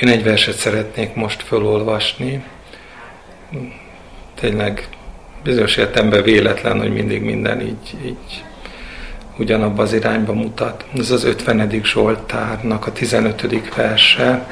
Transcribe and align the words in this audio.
Én 0.00 0.08
egy 0.08 0.22
verset 0.22 0.56
szeretnék 0.56 1.14
most 1.14 1.42
felolvasni. 1.42 2.44
Tényleg 4.34 4.88
bizonyos 5.42 5.76
értelemben 5.76 6.22
véletlen, 6.22 6.78
hogy 6.78 6.92
mindig 6.92 7.22
minden 7.22 7.60
így, 7.60 7.96
így 8.04 8.44
ugyanabba 9.38 9.82
az 9.82 9.92
irányba 9.92 10.32
mutat. 10.32 10.84
Ez 10.98 11.10
az 11.10 11.24
50. 11.24 11.82
Zsoltárnak 11.84 12.86
a 12.86 12.92
15. 12.92 13.74
verse, 13.74 14.46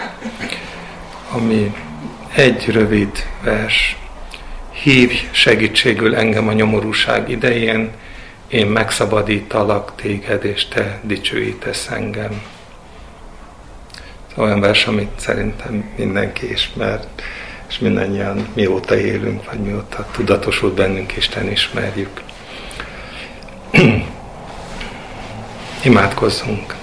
ami 1.31 1.75
egy 2.35 2.67
rövid 2.71 3.27
vers. 3.43 3.97
Hívj 4.71 5.17
segítségül 5.31 6.17
engem 6.17 6.49
a 6.49 6.53
nyomorúság 6.53 7.31
idején, 7.31 7.91
én 8.49 8.67
megszabadítalak 8.67 9.93
téged, 9.97 10.45
és 10.45 10.67
te 10.67 11.01
dicsőítesz 11.03 11.89
engem. 11.91 12.43
Olyan 14.39 14.61
vers, 14.61 14.87
amit 14.87 15.21
szerintem 15.21 15.91
mindenki 15.97 16.51
ismer, 16.53 17.01
és 17.69 17.79
mindannyian 17.79 18.49
mióta 18.55 18.97
élünk, 18.97 19.45
vagy 19.51 19.59
mióta 19.59 20.07
tudatosult 20.11 20.75
bennünk, 20.75 21.17
Isten 21.17 21.51
ismerjük. 21.51 22.23
Imádkozzunk. 25.85 26.75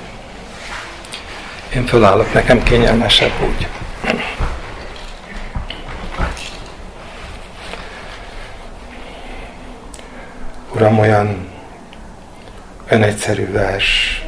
Én 1.76 1.86
fölállok, 1.86 2.34
nekem 2.34 2.64
kényelmesebb 2.64 3.32
úgy. 3.42 3.68
Uram, 10.74 11.00
olyan 11.00 11.48
önegyszerű 12.88 13.52
vers, 13.52 14.22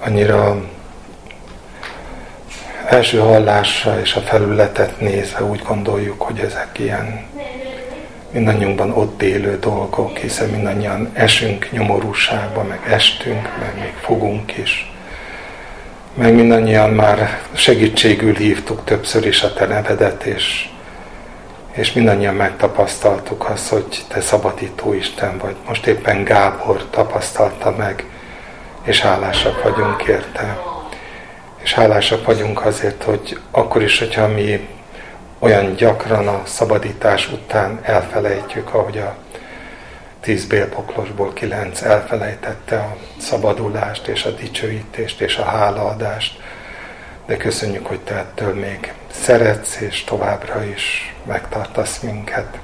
annyira 0.00 0.74
első 2.86 3.18
hallásra 3.18 4.00
és 4.00 4.14
a 4.14 4.20
felületet 4.20 5.00
nézve 5.00 5.44
úgy 5.44 5.62
gondoljuk, 5.62 6.20
hogy 6.20 6.38
ezek 6.38 6.68
ilyen 6.78 7.24
mindannyiunkban 8.30 8.92
ott 8.92 9.22
élő 9.22 9.58
dolgok, 9.58 10.16
hiszen 10.16 10.48
mindannyian 10.48 11.10
esünk 11.12 11.70
nyomorúságba, 11.70 12.62
meg 12.62 12.80
estünk, 12.88 13.58
meg 13.58 13.74
még 13.80 13.92
fogunk 14.00 14.56
is. 14.56 14.92
Meg 16.14 16.34
mindannyian 16.34 16.90
már 16.90 17.40
segítségül 17.52 18.34
hívtuk 18.34 18.84
többször 18.84 19.26
is 19.26 19.42
a 19.42 19.52
te 19.52 19.66
nevedet, 19.66 20.24
és, 20.24 20.68
és 21.72 21.92
mindannyian 21.92 22.34
megtapasztaltuk 22.34 23.48
azt, 23.48 23.68
hogy 23.68 24.04
te 24.08 24.20
szabadító 24.20 24.92
Isten 24.92 25.38
vagy. 25.38 25.56
Most 25.68 25.86
éppen 25.86 26.24
Gábor 26.24 26.84
tapasztalta 26.90 27.74
meg, 27.78 28.04
és 28.82 29.00
hálásak 29.00 29.62
vagyunk 29.62 30.02
érte. 30.02 30.75
És 31.66 31.72
hálásak 31.72 32.24
vagyunk 32.24 32.64
azért, 32.64 33.02
hogy 33.02 33.38
akkor 33.50 33.82
is, 33.82 33.98
hogyha 33.98 34.28
mi 34.28 34.68
olyan 35.38 35.74
gyakran 35.74 36.28
a 36.28 36.42
szabadítás 36.44 37.32
után 37.32 37.78
elfelejtjük, 37.82 38.74
ahogy 38.74 38.98
a 38.98 39.16
tíz 40.20 40.46
bélpoklosból 40.46 41.32
kilenc 41.32 41.82
elfelejtette 41.82 42.76
a 42.76 42.96
szabadulást 43.18 44.06
és 44.06 44.24
a 44.24 44.30
dicsőítést 44.30 45.20
és 45.20 45.36
a 45.36 45.44
hálaadást, 45.44 46.40
de 47.26 47.36
köszönjük, 47.36 47.86
hogy 47.86 48.00
te 48.00 48.14
ettől 48.14 48.54
még 48.54 48.92
szeretsz, 49.10 49.80
és 49.80 50.04
továbbra 50.04 50.64
is 50.64 51.14
megtartasz 51.24 51.98
minket. 52.00 52.58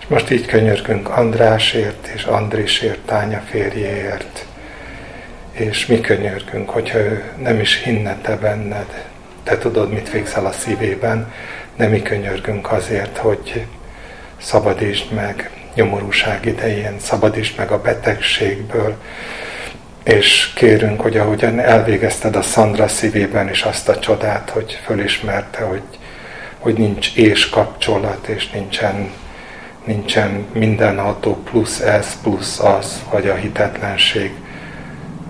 És 0.00 0.06
most 0.06 0.30
így 0.30 0.46
könyörgünk 0.46 1.08
Andrásért 1.08 2.06
és 2.06 2.24
Andrisért, 2.24 3.00
Tánya 3.00 3.42
férjéért, 3.50 4.44
és 5.60 5.86
mi 5.86 6.00
könyörgünk, 6.00 6.70
hogyha 6.70 6.98
ő 6.98 7.24
nem 7.36 7.60
is 7.60 7.82
hinne 7.82 8.16
te 8.22 8.36
benned, 8.36 9.04
te 9.42 9.58
tudod, 9.58 9.92
mit 9.92 10.10
végzel 10.10 10.46
a 10.46 10.52
szívében, 10.52 11.32
de 11.76 11.86
mi 11.86 12.02
könyörgünk 12.02 12.72
azért, 12.72 13.16
hogy 13.16 13.66
szabadítsd 14.40 15.12
meg 15.12 15.50
nyomorúság 15.74 16.44
idején, 16.44 16.96
szabadítsd 17.00 17.58
meg 17.58 17.70
a 17.70 17.80
betegségből, 17.80 18.96
és 20.02 20.52
kérünk, 20.54 21.00
hogy 21.00 21.16
ahogyan 21.16 21.58
elvégezted 21.58 22.36
a 22.36 22.42
Szandra 22.42 22.88
szívében 22.88 23.48
is 23.48 23.62
azt 23.62 23.88
a 23.88 23.98
csodát, 23.98 24.50
hogy 24.50 24.80
fölismerte, 24.84 25.62
hogy, 25.62 25.82
hogy 26.58 26.74
nincs 26.74 27.14
és 27.14 27.48
kapcsolat, 27.48 28.26
és 28.26 28.50
nincsen, 28.50 29.10
nincsen 29.84 30.46
mindenható 30.52 31.34
plusz 31.34 31.80
ez, 31.80 32.20
plusz 32.22 32.60
az, 32.60 33.02
vagy 33.10 33.28
a 33.28 33.34
hitetlenség, 33.34 34.32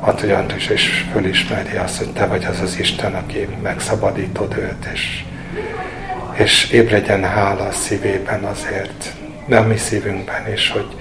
hogy 0.00 0.30
Andris 0.30 0.68
is 0.68 1.06
fölismeri 1.12 1.76
azt, 1.76 1.98
hogy 1.98 2.12
te 2.12 2.26
vagy 2.26 2.44
az 2.44 2.60
az 2.60 2.78
Isten, 2.78 3.14
aki 3.14 3.48
megszabadítod 3.62 4.56
őt, 4.56 4.88
és 4.92 5.24
és 6.40 6.70
ébredjen 6.70 7.24
hála 7.24 7.66
a 7.66 7.72
szívében 7.72 8.44
azért, 8.44 9.12
nem 9.46 9.64
mi 9.64 9.76
szívünkben 9.76 10.52
is, 10.52 10.70
hogy 10.70 10.96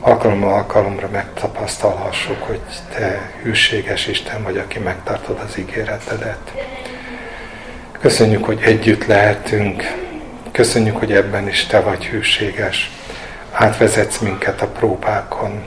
alkalommal 0.00 0.52
alkalomra 0.52 1.08
megtapasztalhassuk, 1.12 2.42
hogy 2.42 2.60
Te 2.94 3.30
hűséges 3.42 4.06
Isten 4.06 4.42
vagy, 4.42 4.56
aki 4.56 4.78
megtartod 4.78 5.40
az 5.46 5.58
ígéretedet. 5.58 6.52
Köszönjük, 8.00 8.44
hogy 8.44 8.60
együtt 8.62 9.06
lehetünk, 9.06 9.82
köszönjük, 10.52 10.96
hogy 10.96 11.12
ebben 11.12 11.48
is 11.48 11.66
Te 11.66 11.80
vagy 11.80 12.06
hűséges. 12.06 12.90
Átvezetsz 13.52 14.18
minket 14.18 14.62
a 14.62 14.66
próbákon, 14.66 15.62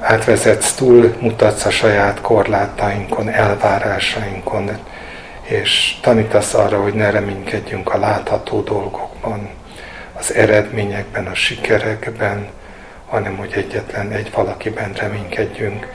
átvezetsz, 0.00 0.72
túl 0.72 1.14
mutatsz 1.20 1.64
a 1.64 1.70
saját 1.70 2.20
korlátainkon, 2.20 3.28
elvárásainkon, 3.28 4.70
és 5.42 5.96
tanítasz 6.00 6.54
arra, 6.54 6.82
hogy 6.82 6.94
ne 6.94 7.10
reménykedjünk 7.10 7.94
a 7.94 7.98
látható 7.98 8.60
dolgokban, 8.60 9.48
az 10.18 10.34
eredményekben, 10.34 11.26
a 11.26 11.34
sikerekben, 11.34 12.48
hanem 13.08 13.36
hogy 13.36 13.52
egyetlen 13.54 14.10
egy 14.10 14.30
valakiben 14.34 14.92
reménykedjünk, 14.92 15.86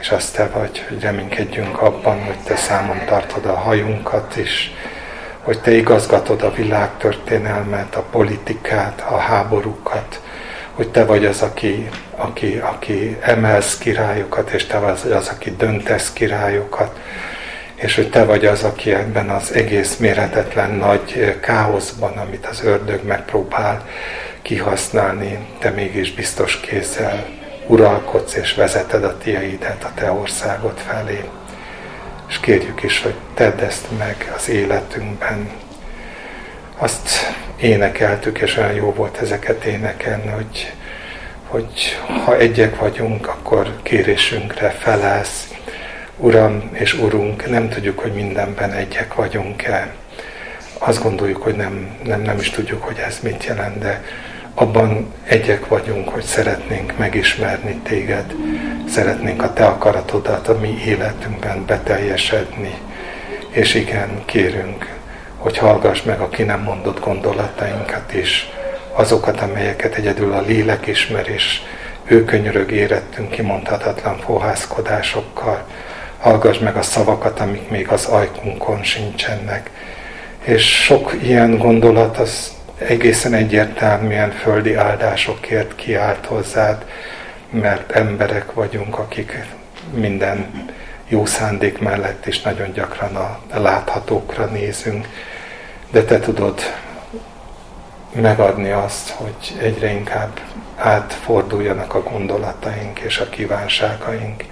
és 0.00 0.10
azt 0.10 0.34
te 0.34 0.46
vagy, 0.46 0.84
hogy 0.88 1.00
reménykedjünk 1.00 1.82
abban, 1.82 2.24
hogy 2.24 2.38
te 2.44 2.56
számon 2.56 3.00
tartod 3.06 3.46
a 3.46 3.54
hajunkat 3.54 4.36
is, 4.36 4.72
hogy 5.42 5.60
te 5.60 5.70
igazgatod 5.70 6.42
a 6.42 6.52
világtörténelmet, 6.52 7.94
a 7.94 8.02
politikát, 8.02 9.04
a 9.10 9.16
háborúkat, 9.16 10.20
hogy 10.78 10.88
te 10.88 11.04
vagy 11.04 11.24
az, 11.24 11.42
aki, 11.42 11.88
aki, 12.16 12.60
aki 12.62 13.16
emelsz 13.20 13.78
királyokat, 13.78 14.50
és 14.50 14.66
te 14.66 14.78
vagy 14.78 15.12
az, 15.12 15.28
aki 15.28 15.56
döntesz 15.56 16.12
királyokat, 16.12 16.98
és 17.74 17.94
hogy 17.94 18.10
te 18.10 18.24
vagy 18.24 18.46
az, 18.46 18.62
aki 18.62 18.94
ebben 18.94 19.30
az 19.30 19.54
egész 19.54 19.96
méretetlen 19.96 20.70
nagy 20.70 21.38
káoszban, 21.40 22.16
amit 22.16 22.46
az 22.46 22.62
ördög 22.64 23.04
megpróbál 23.04 23.86
kihasználni, 24.42 25.38
te 25.58 25.70
mégis 25.70 26.14
biztos 26.14 26.60
kézzel 26.60 27.26
uralkodsz 27.66 28.34
és 28.34 28.54
vezeted 28.54 29.04
a 29.04 29.18
tiaidet 29.18 29.84
a 29.84 29.90
te 29.94 30.12
országod 30.12 30.76
felé. 30.76 31.24
És 32.28 32.40
kérjük 32.40 32.82
is, 32.82 33.02
hogy 33.02 33.14
tedd 33.34 33.60
ezt 33.60 33.86
meg 33.98 34.32
az 34.36 34.48
életünkben. 34.48 35.50
Azt 36.80 37.08
énekeltük, 37.60 38.38
és 38.38 38.56
olyan 38.56 38.72
jó 38.72 38.92
volt 38.92 39.18
ezeket 39.18 39.64
énekelni, 39.64 40.28
hogy, 40.28 40.72
hogy 41.46 41.98
ha 42.24 42.36
egyek 42.36 42.80
vagyunk, 42.80 43.28
akkor 43.28 43.72
kérésünkre 43.82 44.70
felelsz, 44.70 45.48
Uram 46.16 46.70
és 46.72 46.94
Urunk, 46.94 47.50
nem 47.50 47.68
tudjuk, 47.68 47.98
hogy 47.98 48.12
mindenben 48.12 48.72
egyek 48.72 49.14
vagyunk-e. 49.14 49.94
Azt 50.78 51.02
gondoljuk, 51.02 51.42
hogy 51.42 51.54
nem, 51.54 51.96
nem, 52.04 52.20
nem 52.20 52.38
is 52.38 52.50
tudjuk, 52.50 52.82
hogy 52.82 52.98
ez 53.06 53.18
mit 53.22 53.44
jelent, 53.44 53.78
de 53.78 54.04
abban 54.54 55.14
egyek 55.24 55.66
vagyunk, 55.66 56.08
hogy 56.08 56.24
szeretnénk 56.24 56.98
megismerni 56.98 57.80
téged, 57.82 58.34
szeretnénk 58.88 59.42
a 59.42 59.52
te 59.52 59.66
akaratodat 59.66 60.48
a 60.48 60.58
mi 60.58 60.78
életünkben 60.86 61.64
beteljesedni. 61.66 62.74
És 63.50 63.74
igen, 63.74 64.22
kérünk, 64.24 64.97
hogy 65.38 65.58
hallgass 65.58 66.02
meg 66.02 66.20
a 66.20 66.28
ki 66.28 66.42
nem 66.42 66.60
mondott 66.60 67.00
gondolatainkat 67.00 68.14
is, 68.14 68.48
azokat, 68.92 69.40
amelyeket 69.40 69.94
egyedül 69.94 70.32
a 70.32 70.40
lélek 70.40 70.86
ismer, 70.86 71.28
és 71.28 71.60
ő 72.04 72.24
könyörög 72.24 72.70
érettünk 72.70 73.30
kimondhatatlan 73.30 74.18
fohászkodásokkal, 74.18 75.64
hallgass 76.18 76.58
meg 76.58 76.76
a 76.76 76.82
szavakat, 76.82 77.40
amik 77.40 77.68
még 77.68 77.88
az 77.88 78.04
ajkunkon 78.04 78.82
sincsenek. 78.82 79.70
És 80.44 80.84
sok 80.84 81.16
ilyen 81.22 81.58
gondolat 81.58 82.18
az 82.18 82.52
egészen 82.78 83.34
egyértelműen 83.34 84.30
földi 84.30 84.74
áldásokért 84.74 85.74
kiált 85.74 86.26
hozzád, 86.26 86.84
mert 87.50 87.90
emberek 87.92 88.52
vagyunk, 88.52 88.98
akik 88.98 89.44
minden 89.94 90.66
jó 91.08 91.26
szándék 91.26 91.78
mellett 91.78 92.26
is 92.26 92.40
nagyon 92.40 92.72
gyakran 92.72 93.16
a 93.16 93.38
láthatókra 93.58 94.44
nézünk, 94.44 95.08
de 95.90 96.04
te 96.04 96.18
tudod 96.18 96.60
megadni 98.12 98.70
azt, 98.70 99.10
hogy 99.10 99.56
egyre 99.60 99.90
inkább 99.90 100.40
átforduljanak 100.76 101.94
a 101.94 102.02
gondolataink 102.02 102.98
és 102.98 103.18
a 103.18 103.28
kívánságaink 103.28 104.44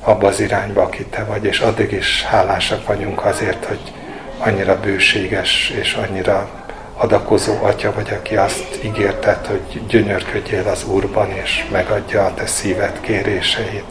abba 0.00 0.26
az 0.26 0.40
irányba, 0.40 0.82
aki 0.82 1.04
te 1.04 1.24
vagy, 1.24 1.44
és 1.44 1.60
addig 1.60 1.92
is 1.92 2.22
hálásak 2.22 2.86
vagyunk 2.86 3.24
azért, 3.24 3.64
hogy 3.64 3.92
annyira 4.38 4.80
bőséges 4.80 5.70
és 5.80 5.94
annyira 5.94 6.48
adakozó 6.96 7.64
atya 7.64 7.92
vagy, 7.92 8.12
aki 8.12 8.36
azt 8.36 8.84
ígérted, 8.84 9.46
hogy 9.46 9.86
gyönyörködjél 9.88 10.68
az 10.68 10.84
Úrban, 10.84 11.30
és 11.30 11.66
megadja 11.72 12.24
a 12.24 12.34
te 12.34 12.46
szíved 12.46 13.00
kéréseit. 13.00 13.84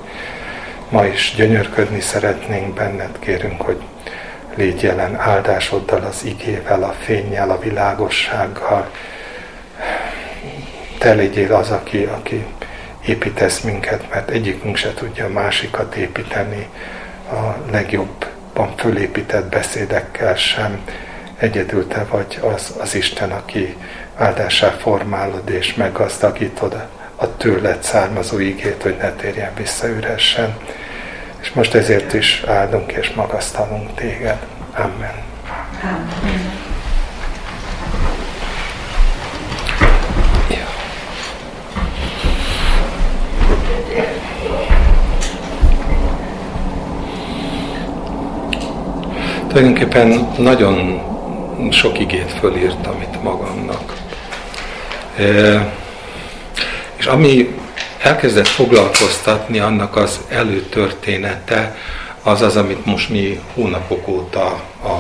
Ma 0.90 1.06
is 1.06 1.34
gyönyörködni 1.36 2.00
szeretnénk 2.00 2.74
benned, 2.74 3.20
kérünk, 3.20 3.62
hogy 3.62 3.82
légy 4.56 4.82
jelen 4.82 5.16
áldásoddal, 5.16 6.02
az 6.02 6.26
igével, 6.26 6.84
a 6.84 6.96
fényjel, 7.00 7.50
a 7.50 7.60
világossággal. 7.60 8.92
Te 10.98 11.14
legyél 11.14 11.54
az, 11.54 11.72
aki, 11.72 12.04
aki 12.04 12.46
építesz 13.06 13.62
minket, 13.62 14.10
mert 14.10 14.30
egyikünk 14.30 14.76
se 14.76 14.94
tudja 14.94 15.26
a 15.26 15.30
másikat 15.30 15.96
építeni 15.96 16.68
a 17.32 17.72
legjobban 17.72 18.74
fölépített 18.76 19.50
beszédekkel 19.50 20.36
sem. 20.36 20.84
Egyedül 21.38 21.88
te 21.88 22.06
vagy 22.10 22.40
az, 22.54 22.76
az 22.80 22.96
Isten, 22.96 23.32
aki 23.32 23.78
áldásá 24.16 24.70
formálod 24.70 25.50
és 25.50 25.76
meggazdagítod 25.76 26.88
a 27.20 27.38
tőled 27.38 27.84
származó 27.84 28.40
igét, 28.40 28.82
hogy 28.82 28.98
ne 29.02 29.12
térjen 29.12 29.52
vissza 29.58 29.88
üresen. 29.88 30.58
És 31.42 31.52
most 31.52 31.74
ezért 31.74 32.14
is 32.14 32.44
áldunk 32.48 32.92
és 32.92 33.10
magasztalunk 33.10 33.96
téged. 33.96 34.38
Amen. 34.76 35.24
Amen. 35.82 36.76
Tulajdonképpen 49.48 50.28
nagyon 50.38 51.02
sok 51.72 52.00
igét 52.00 52.32
fölírtam 52.32 53.02
itt 53.02 53.24
magamnak. 53.24 53.94
E, 55.18 55.77
ami 57.08 57.56
elkezdett 58.02 58.48
foglalkoztatni, 58.48 59.60
annak 59.60 59.96
az 59.96 60.20
előtörténete, 60.30 61.76
az 62.24 62.42
az, 62.42 62.56
amit 62.56 62.86
most 62.86 63.10
mi 63.10 63.40
hónapok 63.54 64.08
óta 64.08 64.46
a, 64.84 64.92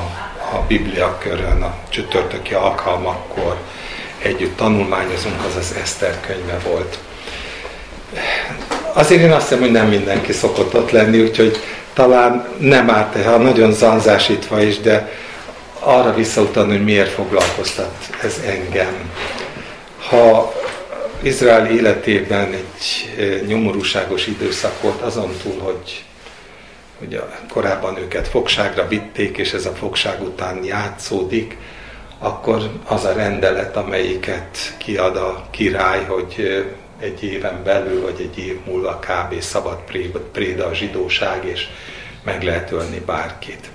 a 0.55 0.63
Biblia 0.67 1.17
körön, 1.17 1.61
a 1.61 1.73
csütörtöki 1.89 2.53
alkalmakkor 2.53 3.57
együtt 4.21 4.57
tanulmányozunk, 4.57 5.35
az 5.49 5.55
az 5.55 5.75
Eszter 5.81 6.19
könyve 6.19 6.59
volt. 6.69 6.99
Azért 8.93 9.21
én 9.21 9.31
azt 9.31 9.47
hiszem, 9.47 9.59
hogy 9.59 9.71
nem 9.71 9.87
mindenki 9.87 10.31
szokott 10.31 10.75
ott 10.75 10.91
lenni, 10.91 11.21
úgyhogy 11.21 11.59
talán 11.93 12.47
nem 12.57 12.89
árt, 12.89 13.23
ha 13.23 13.37
nagyon 13.37 13.71
zanzásítva 13.71 14.61
is, 14.61 14.79
de 14.79 15.11
arra 15.79 16.13
visszautalni, 16.13 16.71
hogy 16.71 16.83
miért 16.83 17.11
foglalkoztat 17.11 17.91
ez 18.23 18.41
engem. 18.45 19.11
Ha 20.09 20.53
Izrael 21.21 21.65
életében 21.65 22.53
egy 22.53 23.43
nyomorúságos 23.47 24.27
időszak 24.27 24.81
volt, 24.81 25.01
azon 25.01 25.31
túl, 25.43 25.59
hogy 25.59 26.05
hogy 26.99 27.21
korábban 27.49 27.97
őket 27.97 28.27
fogságra 28.27 28.87
vitték, 28.87 29.37
és 29.37 29.53
ez 29.53 29.65
a 29.65 29.71
fogság 29.71 30.21
után 30.21 30.63
játszódik, 30.63 31.57
akkor 32.19 32.71
az 32.85 33.03
a 33.03 33.13
rendelet, 33.13 33.75
amelyiket 33.75 34.75
kiad 34.77 35.15
a 35.15 35.47
király, 35.51 36.05
hogy 36.05 36.65
egy 36.99 37.23
éven 37.23 37.63
belül, 37.63 38.01
vagy 38.01 38.21
egy 38.21 38.37
év 38.37 38.59
múlva 38.65 38.99
kb. 38.99 39.41
szabad 39.41 39.77
préda 40.31 40.65
a 40.65 40.73
zsidóság, 40.73 41.45
és 41.45 41.67
meg 42.23 42.43
lehet 42.43 42.71
ölni 42.71 42.99
bárkit. 42.99 43.69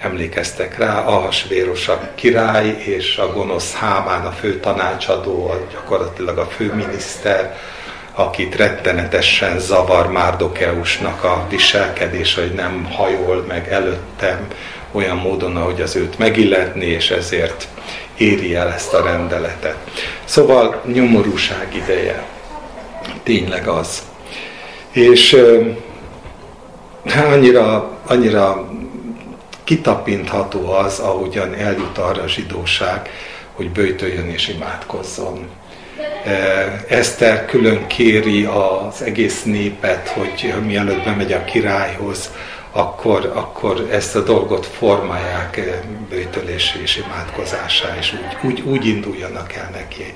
Emlékeztek 0.00 0.78
rá, 0.78 1.00
Ahasvéros 1.00 1.88
a 1.88 2.10
király, 2.14 2.68
és 2.68 3.16
a 3.16 3.32
gonosz 3.32 3.74
Hámán 3.74 4.26
a 4.26 4.30
fő 4.30 4.60
tanácsadó, 4.60 5.54
gyakorlatilag 5.72 6.38
a 6.38 6.46
főminiszter, 6.46 7.56
akit 8.14 8.56
rettenetesen 8.56 9.58
zavar 9.58 10.10
Márdokeusnak 10.10 11.24
a 11.24 11.46
viselkedés, 11.48 12.34
hogy 12.34 12.52
nem 12.52 12.84
hajol 12.84 13.44
meg 13.48 13.68
előttem 13.68 14.48
olyan 14.92 15.16
módon, 15.16 15.56
ahogy 15.56 15.80
az 15.80 15.96
őt 15.96 16.18
megilletni, 16.18 16.86
és 16.86 17.10
ezért 17.10 17.68
éri 18.16 18.54
el 18.54 18.72
ezt 18.72 18.94
a 18.94 19.02
rendeletet. 19.02 19.76
Szóval 20.24 20.82
nyomorúság 20.92 21.74
ideje. 21.74 22.24
Tényleg 23.22 23.68
az. 23.68 24.02
És 24.90 25.36
annyira, 27.32 27.98
annyira 28.06 28.68
kitapintható 29.70 30.72
az, 30.72 30.98
ahogyan 30.98 31.54
eljut 31.54 31.98
arra 31.98 32.22
a 32.22 32.28
zsidóság, 32.28 33.10
hogy 33.52 33.70
bőjtöljön 33.70 34.28
és 34.28 34.48
imádkozzon. 34.48 35.48
Eszter 36.88 37.44
külön 37.44 37.86
kéri 37.86 38.44
az 38.44 39.02
egész 39.02 39.42
népet, 39.42 40.08
hogy 40.08 40.54
mielőtt 40.66 41.04
bemegy 41.04 41.32
a 41.32 41.44
királyhoz, 41.44 42.30
akkor, 42.70 43.32
akkor 43.34 43.88
ezt 43.90 44.16
a 44.16 44.22
dolgot 44.22 44.66
formálják 44.66 45.56
eh, 45.56 45.78
bőtölés 46.08 46.78
és 46.82 46.96
imádkozásá, 47.06 47.96
és 47.98 48.12
úgy, 48.12 48.50
úgy, 48.50 48.60
úgy 48.60 48.86
induljanak 48.86 49.52
el 49.54 49.70
neki. 49.72 50.12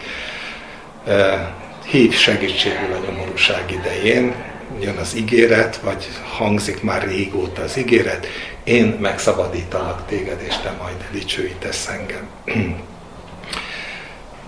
Eh, 1.07 1.47
hív 1.87 2.15
segítségül 2.15 2.93
a 2.93 3.11
nyomorúság 3.11 3.71
idején, 3.71 4.35
jön 4.81 4.97
az 4.97 5.17
ígéret, 5.17 5.77
vagy 5.77 6.09
hangzik 6.37 6.83
már 6.83 7.03
régóta 7.09 7.62
az 7.62 7.79
ígéret, 7.79 8.27
én 8.64 8.96
megszabadítalak 9.00 10.06
téged, 10.06 10.40
és 10.49 10.55
te 10.62 10.75
majd 10.82 11.08
dicsőítesz 11.12 11.88
engem. 11.88 12.28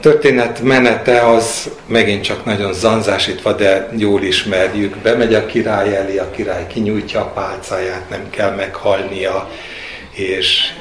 történet 0.00 0.60
menete 0.60 1.20
az 1.20 1.70
megint 1.86 2.22
csak 2.22 2.44
nagyon 2.44 2.72
zanzásítva, 2.72 3.52
de 3.52 3.88
jól 3.96 4.22
ismerjük. 4.22 4.96
Bemegy 4.96 5.34
a 5.34 5.46
király 5.46 5.96
elé, 5.96 6.18
a 6.18 6.30
király 6.30 6.66
kinyújtja 6.66 7.20
a 7.20 7.30
pálcáját, 7.30 8.10
nem 8.10 8.30
kell 8.30 8.54
meghalnia, 8.54 9.50
és 10.10 10.72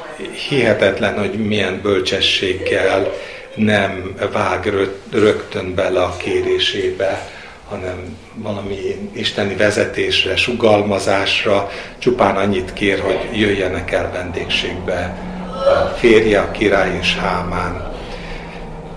hihetetlen, 0.48 1.18
hogy 1.20 1.46
milyen 1.48 1.80
bölcsességgel 1.82 3.14
nem 3.56 4.16
vág 4.32 4.74
rögtön 5.12 5.76
bele 5.76 6.02
a 6.02 6.18
kérésébe, 6.18 7.30
hanem 7.70 8.18
valami 8.36 8.78
isteni 9.14 9.56
vezetésre, 9.56 10.36
sugalmazásra, 10.36 11.70
csupán 11.98 12.36
annyit 12.36 12.74
kér, 12.74 13.00
hogy 13.00 13.40
jöjjenek 13.40 13.92
el 13.92 14.12
vendégségbe 14.12 15.18
a 15.50 15.98
férje, 15.98 16.40
a 16.40 16.52
király 16.52 16.98
és 17.02 17.16
Hámán. 17.16 17.94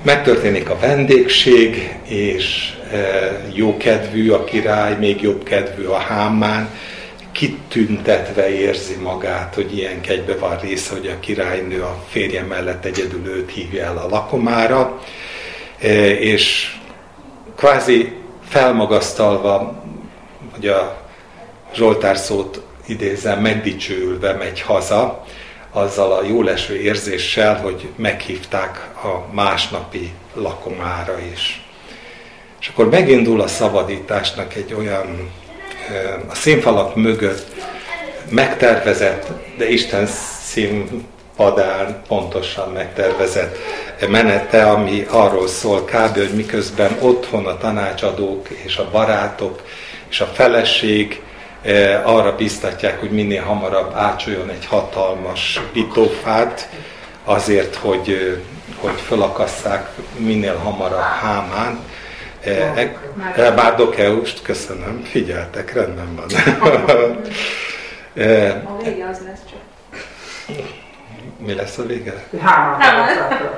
Megtörténik 0.03 0.71
a 0.71 0.79
vendégség, 0.79 1.97
és 2.05 2.77
e, 2.93 2.97
jókedvű 3.55 4.31
a 4.31 4.45
király, 4.45 4.97
még 4.99 5.23
jobb 5.23 5.43
kedvű 5.43 5.85
a 5.85 5.99
hámán, 5.99 6.69
kitüntetve 7.33 8.59
érzi 8.59 8.95
magát, 9.03 9.55
hogy 9.55 9.77
ilyen 9.77 10.01
kegybe 10.01 10.35
van 10.35 10.59
része, 10.59 10.95
hogy 10.95 11.07
a 11.07 11.21
királynő 11.21 11.83
a 11.83 12.03
férje 12.09 12.43
mellett 12.43 12.85
egyedül 12.85 13.27
őt 13.27 13.51
hívja 13.51 13.85
el 13.85 13.99
a 13.99 14.09
lakomára, 14.09 15.01
e, 15.81 16.11
és 16.11 16.77
kvázi 17.57 18.18
felmagasztalva, 18.49 19.83
hogy 20.55 20.67
a 20.67 20.97
Zsoltár 21.75 22.17
szót 22.17 22.63
idézem, 22.87 23.41
megdicsőülve 23.41 24.33
megy 24.33 24.61
haza, 24.61 25.25
azzal 25.73 26.13
a 26.13 26.25
jóleső 26.25 26.77
érzéssel, 26.77 27.57
hogy 27.57 27.89
meghívták 27.97 28.91
a 29.05 29.35
másnapi 29.35 30.13
lakomára 30.35 31.19
is. 31.33 31.63
És 32.61 32.69
akkor 32.69 32.89
megindul 32.89 33.41
a 33.41 33.47
szabadításnak 33.47 34.55
egy 34.55 34.75
olyan 34.75 35.31
a 36.29 36.35
színfalak 36.35 36.97
mögött 36.97 37.47
megtervezett, 38.31 39.27
de 39.59 39.69
Isten 39.69 40.07
színpadán 41.39 42.03
pontosan 42.09 42.73
megtervezett 42.73 43.57
menete, 44.09 44.71
ami 44.71 45.07
arról 45.11 45.49
szól 45.49 45.85
kb. 45.85 46.17
hogy 46.17 46.35
miközben 46.35 46.97
otthon 47.01 47.47
a 47.47 47.59
tanácsadók 47.59 48.49
és 48.49 48.77
a 48.77 48.89
barátok 48.91 49.63
és 50.09 50.21
a 50.21 50.27
feleség 50.27 51.23
E, 51.63 52.03
arra 52.05 52.35
biztatják, 52.37 53.01
hogy 53.01 53.11
minél 53.11 53.43
hamarabb 53.43 53.93
ácsoljon 53.95 54.51
egy 54.51 54.67
hatalmas 54.67 55.61
pitófát, 55.73 56.69
azért, 57.25 57.75
hogy, 57.75 58.39
hogy 58.81 59.01
felakasszák 59.01 59.91
minél 60.17 60.57
hamarabb 60.57 61.01
Hámán. 61.01 61.79
Bárdokeust, 63.37 64.43
köszönöm, 64.43 65.03
figyeltek, 65.05 65.73
rendben 65.73 66.15
van. 66.17 66.27
a 68.65 68.83
vége 68.83 69.09
az 69.13 69.19
lesz 69.25 69.41
csak. 69.51 69.61
Mi 71.49 71.55
lesz 71.55 71.79
a 71.79 71.87
vége? 71.87 72.25
Hámán. 72.41 73.09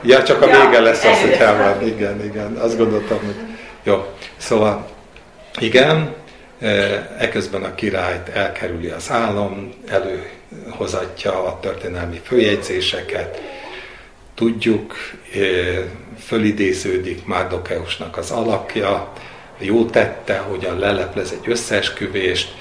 Ja, 0.02 0.22
csak 0.22 0.42
a 0.42 0.46
vége 0.46 0.80
lesz 0.80 1.04
az, 1.04 1.20
hogy 1.20 1.36
Hámán. 1.36 1.86
Igen, 1.86 2.24
igen. 2.24 2.56
Azt 2.56 2.76
gondoltam, 2.76 3.18
hogy 3.18 3.36
jó. 3.82 4.14
Szóval, 4.36 4.86
igen, 5.58 6.14
Eközben 7.18 7.62
a 7.62 7.74
királyt 7.74 8.28
elkerüli 8.28 8.88
az 8.88 9.10
állam, 9.10 9.72
előhozatja 9.88 11.44
a 11.44 11.58
történelmi 11.60 12.20
följegyzéseket, 12.24 13.40
tudjuk, 14.34 14.94
fölidéződik 16.18 17.26
Márdokeusnak 17.26 18.16
az 18.16 18.30
alakja, 18.30 19.12
jó 19.58 19.84
tette, 19.84 20.38
hogyan 20.38 20.78
leleplez 20.78 21.32
egy 21.32 21.50
összeesküvést, 21.50 22.54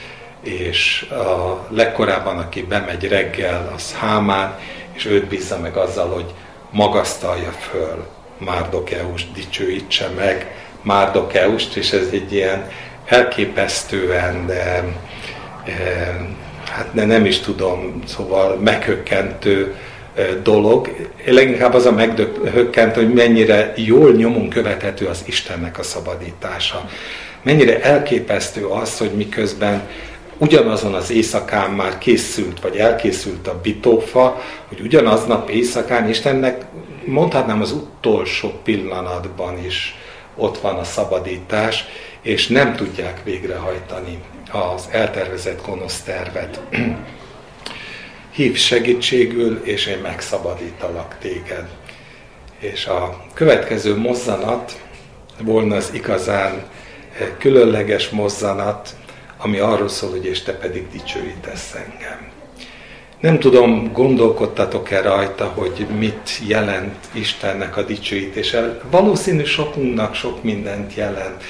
és 0.44 1.02
a 1.10 1.66
legkorábban, 1.70 2.38
aki 2.38 2.62
bemegy 2.62 3.08
reggel, 3.08 3.72
az 3.76 3.94
Hámán, 3.94 4.60
és 5.00 5.06
őt 5.06 5.26
bízza 5.26 5.60
meg 5.60 5.78
azzal, 5.78 6.08
hogy 6.08 6.34
magasztalja 6.72 7.52
föl 7.52 8.08
Márdokeust, 8.38 9.32
dicsőítse 9.34 10.08
meg 10.18 10.56
Márdokeust, 10.82 11.76
és 11.76 11.92
ez 11.92 12.08
egy 12.12 12.34
ilyen 12.34 12.70
elképesztően, 13.06 14.46
de, 14.46 14.84
e, 15.66 15.74
hát 16.72 16.94
ne, 16.94 17.06
nem 17.06 17.26
is 17.26 17.40
tudom, 17.40 18.04
szóval 18.08 18.56
meghökkentő 18.56 19.76
e, 20.16 20.24
dolog. 20.44 21.10
Leginkább 21.26 21.74
az 21.74 21.86
a 21.86 21.92
meghökkent, 21.92 22.96
hogy 22.96 23.14
mennyire 23.14 23.74
jól 23.76 24.12
nyomon 24.12 24.50
követhető 24.50 25.06
az 25.06 25.24
Istennek 25.26 25.80
a 25.80 25.84
szabadítása. 25.84 26.90
Mennyire 27.42 27.82
elképesztő 27.82 28.66
az, 28.66 28.98
hogy 28.98 29.12
miközben 29.12 29.88
ugyanazon 30.40 30.94
az 30.94 31.12
éjszakán 31.12 31.72
már 31.72 31.98
készült, 31.98 32.62
vagy 32.62 32.78
elkészült 32.78 33.48
a 33.48 33.60
bitófa, 33.62 34.42
hogy 34.68 34.80
ugyanaznap 34.80 35.50
éjszakán 35.50 36.10
Istennek 36.10 36.66
mondhatnám 37.06 37.62
az 37.62 37.72
utolsó 37.72 38.60
pillanatban 38.64 39.66
is 39.66 39.96
ott 40.36 40.58
van 40.58 40.76
a 40.76 40.84
szabadítás, 40.84 41.86
és 42.22 42.48
nem 42.48 42.76
tudják 42.76 43.24
végrehajtani 43.24 44.22
az 44.52 44.88
eltervezett 44.92 45.66
gonosz 45.66 46.02
tervet. 46.02 46.62
Hív 48.32 48.58
segítségül, 48.58 49.62
és 49.64 49.86
én 49.86 49.98
megszabadítalak 49.98 51.18
téged. 51.20 51.68
És 52.60 52.86
a 52.86 53.26
következő 53.34 53.98
mozzanat 53.98 54.82
volna 55.40 55.76
az 55.76 55.90
igazán 55.94 56.64
különleges 57.38 58.10
mozzanat, 58.10 58.96
ami 59.42 59.58
arról 59.58 59.90
szól, 59.90 60.10
hogy 60.10 60.26
és 60.26 60.42
te 60.42 60.54
pedig 60.54 60.88
dicsőítesz 60.92 61.74
engem. 61.74 62.38
Nem 63.20 63.40
tudom, 63.40 63.92
gondolkodtatok-e 63.94 65.02
rajta, 65.02 65.46
hogy 65.46 65.88
mit 65.98 66.40
jelent 66.48 66.96
Istennek 67.12 67.78
a 67.78 67.84
dicsőítése. 67.84 68.80
Valószínű 68.92 69.44
sokunknak 69.44 70.16
sok 70.16 70.44
mindent 70.44 70.94
jelent. 70.94 71.44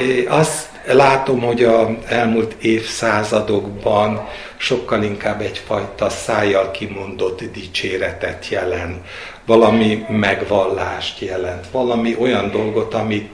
Én 0.00 0.28
azt 0.28 0.68
látom, 0.86 1.40
hogy 1.40 1.64
a 1.64 1.98
elmúlt 2.06 2.54
évszázadokban 2.62 4.28
sokkal 4.56 5.02
inkább 5.02 5.40
egyfajta 5.40 6.08
szájjal 6.08 6.70
kimondott 6.70 7.42
dicséretet 7.52 8.48
jelent, 8.48 9.06
valami 9.46 10.04
megvallást 10.08 11.20
jelent, 11.20 11.66
valami 11.70 12.16
olyan 12.18 12.50
dolgot, 12.50 12.94
amit 12.94 13.28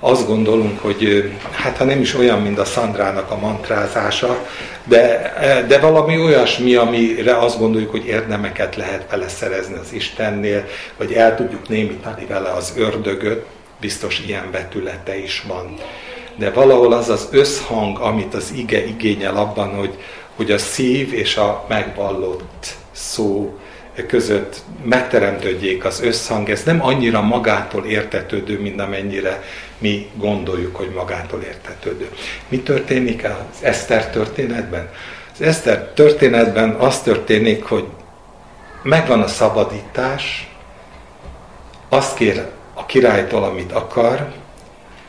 azt 0.00 0.26
gondolunk, 0.26 0.80
hogy 0.80 1.32
hát 1.50 1.76
ha 1.76 1.84
nem 1.84 2.00
is 2.00 2.14
olyan, 2.14 2.40
mint 2.42 2.58
a 2.58 2.64
Szandrának 2.64 3.30
a 3.30 3.38
mantrázása, 3.38 4.46
de, 4.84 5.34
de 5.68 5.78
valami 5.78 6.20
olyasmi, 6.20 6.74
amire 6.74 7.38
azt 7.38 7.58
gondoljuk, 7.58 7.90
hogy 7.90 8.06
érdemeket 8.06 8.76
lehet 8.76 9.10
vele 9.10 9.28
szerezni 9.28 9.74
az 9.74 9.92
Istennél, 9.92 10.64
vagy 10.96 11.12
el 11.12 11.36
tudjuk 11.36 11.68
némítani 11.68 12.26
vele 12.26 12.48
az 12.50 12.72
ördögöt, 12.76 13.44
biztos 13.80 14.22
ilyen 14.26 14.48
betülete 14.50 15.18
is 15.18 15.44
van. 15.48 15.74
De 16.36 16.50
valahol 16.50 16.92
az 16.92 17.08
az 17.08 17.28
összhang, 17.30 17.98
amit 17.98 18.34
az 18.34 18.52
ige 18.56 18.86
igényel 18.86 19.36
abban, 19.36 19.68
hogy, 19.68 19.94
hogy 20.36 20.50
a 20.50 20.58
szív 20.58 21.12
és 21.12 21.36
a 21.36 21.64
megvallott 21.68 22.66
szó 22.92 23.58
között 24.06 24.56
megteremtődjék 24.84 25.84
az 25.84 26.02
összhang, 26.02 26.50
ez 26.50 26.62
nem 26.62 26.82
annyira 26.82 27.20
magától 27.20 27.84
értetődő, 27.84 28.60
mint 28.60 28.80
amennyire 28.80 29.42
mi 29.78 30.10
gondoljuk, 30.14 30.76
hogy 30.76 30.90
magától 30.94 31.40
értetődő. 31.40 32.08
Mi 32.48 32.58
történik 32.58 33.24
az 33.24 33.62
Eszter 33.62 34.10
történetben? 34.10 34.90
Az 35.32 35.40
Eszter 35.40 35.88
történetben 35.94 36.70
az 36.70 37.00
történik, 37.00 37.64
hogy 37.64 37.84
megvan 38.82 39.22
a 39.22 39.28
szabadítás, 39.28 40.48
azt 41.88 42.16
kér 42.16 42.46
a 42.74 42.86
királytól, 42.86 43.44
amit 43.44 43.72
akar, 43.72 44.32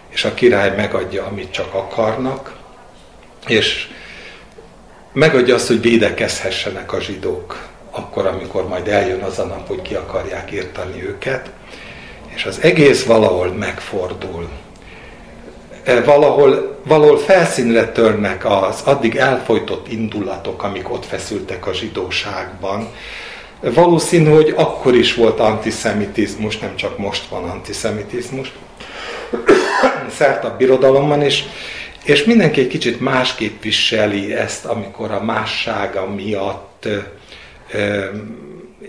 és 0.10 0.24
a 0.24 0.34
király 0.34 0.76
megadja, 0.76 1.26
amit 1.26 1.52
csak 1.52 1.74
akarnak, 1.74 2.56
és 3.48 3.88
megadja 5.14 5.56
azt, 5.56 5.68
hogy 5.68 5.82
védekezhessenek 5.82 6.94
a 6.94 7.02
zsidók 7.02 7.71
akkor, 7.92 8.26
amikor 8.26 8.68
majd 8.68 8.88
eljön 8.88 9.22
az 9.22 9.40
a 9.40 9.46
nap, 9.46 9.68
hogy 9.68 9.82
ki 9.82 9.96
akarják 9.96 10.52
írtani 10.52 11.04
őket, 11.04 11.50
és 12.36 12.46
az 12.46 12.60
egész 12.62 13.06
valahol 13.06 13.48
megfordul. 13.48 14.50
E, 15.84 16.04
valahol, 16.04 16.80
valahol 16.86 17.18
felszínre 17.18 17.92
törnek 17.92 18.46
az 18.46 18.82
addig 18.84 19.16
elfolytott 19.16 19.92
indulatok, 19.92 20.64
amik 20.64 20.92
ott 20.92 21.06
feszültek 21.06 21.68
a 21.68 21.74
zsidóságban. 21.74 22.88
Valószínű, 23.60 24.30
hogy 24.30 24.54
akkor 24.56 24.96
is 24.96 25.16
volt 25.16 25.40
antiszemitizmus, 25.40 26.58
nem 26.58 26.76
csak 26.76 26.98
most 26.98 27.28
van 27.28 27.44
antiszemitizmus, 27.44 28.52
szert 30.18 30.44
a 30.44 30.56
birodalomban, 30.58 31.22
és, 31.22 31.44
és 32.04 32.24
mindenki 32.24 32.60
egy 32.60 32.68
kicsit 32.68 33.00
másképp 33.00 33.62
viseli 33.62 34.34
ezt, 34.34 34.66
amikor 34.66 35.12
a 35.12 35.24
mássága 35.24 36.10
miatt 36.10 36.88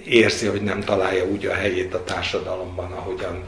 érzi, 0.04 0.46
hogy 0.46 0.62
nem 0.62 0.80
találja 0.80 1.24
úgy 1.24 1.46
a 1.46 1.54
helyét 1.54 1.94
a 1.94 2.04
társadalomban, 2.04 2.92
ahogyan 2.92 3.44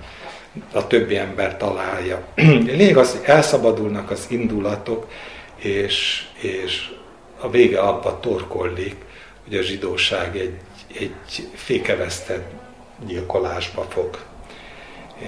a 0.73 0.87
többi 0.87 1.17
ember 1.17 1.57
találja. 1.57 2.27
Lényeg 2.67 2.97
az, 2.97 3.11
hogy 3.11 3.21
elszabadulnak 3.25 4.11
az 4.11 4.27
indulatok, 4.29 5.11
és, 5.57 6.25
és 6.41 6.89
a 7.41 7.51
vége 7.51 7.81
abba 7.81 8.21
torkollik, 8.21 8.97
hogy 9.45 9.57
a 9.57 9.63
zsidóság 9.63 10.37
egy, 10.37 10.59
egy 10.99 11.49
fékevesztett 11.55 12.51
gyilkolásba 13.07 13.87
fog. 13.89 14.19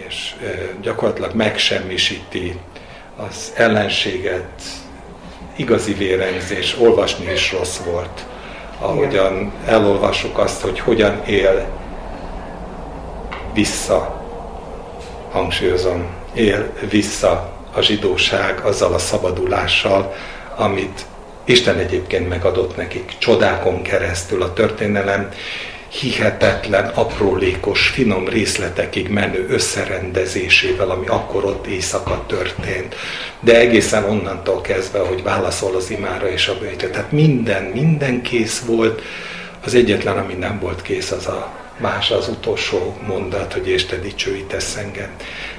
És 0.07 0.35
gyakorlatilag 0.83 1.35
megsemmisíti 1.35 2.59
az 3.17 3.53
ellenséget, 3.57 4.63
igazi 5.57 5.93
vérengzés, 5.93 6.77
olvasni 6.79 7.33
is 7.33 7.53
rossz 7.53 7.77
volt 7.77 8.25
ahogyan 8.79 9.53
elolvassuk 9.67 10.39
azt, 10.39 10.61
hogy 10.61 10.81
hogyan 10.81 11.23
él 11.27 11.67
vissza, 13.55 14.25
hangsúlyozom, 15.31 16.07
él 16.35 16.73
vissza 16.91 17.53
a 17.75 17.81
zsidóság 17.81 18.61
azzal 18.65 18.95
a 18.95 18.99
szabadulással, 18.99 20.15
amit 20.57 21.05
Isten 21.45 21.79
egyébként 21.79 22.29
megadott 22.29 22.77
nekik 22.77 23.13
csodákon 23.19 23.83
keresztül 23.83 24.43
a 24.43 24.53
történelem 24.53 25.29
hihetetlen, 25.89 26.89
aprólékos, 26.95 27.89
finom 27.89 28.29
részletekig 28.29 29.09
menő 29.09 29.47
összerendezésével, 29.49 30.91
ami 30.91 31.07
akkor 31.07 31.45
ott 31.45 31.67
éjszaka 31.67 32.25
történt. 32.27 32.95
De 33.41 33.59
egészen 33.59 34.05
onnantól 34.05 34.61
kezdve, 34.61 34.99
hogy 34.99 35.23
válaszol 35.23 35.75
az 35.75 35.91
imára 35.91 36.29
és 36.29 36.49
a 36.49 36.59
bőjtő. 36.59 36.91
Tehát 36.91 37.13
minden, 37.13 37.63
minden 37.63 38.23
kész 38.23 38.61
volt. 38.61 39.03
Az 39.65 39.75
egyetlen, 39.75 40.19
ami 40.19 40.35
nem 40.35 40.59
volt 40.61 40.83
kész, 40.83 41.11
az 41.11 41.27
a 41.27 41.53
más 41.79 42.11
az 42.11 42.29
utolsó 42.29 42.97
mondat, 43.07 43.53
hogy 43.53 43.69
és 43.69 43.85
te 43.85 43.97
dicsőítesz 43.97 44.77
engem. 44.77 45.09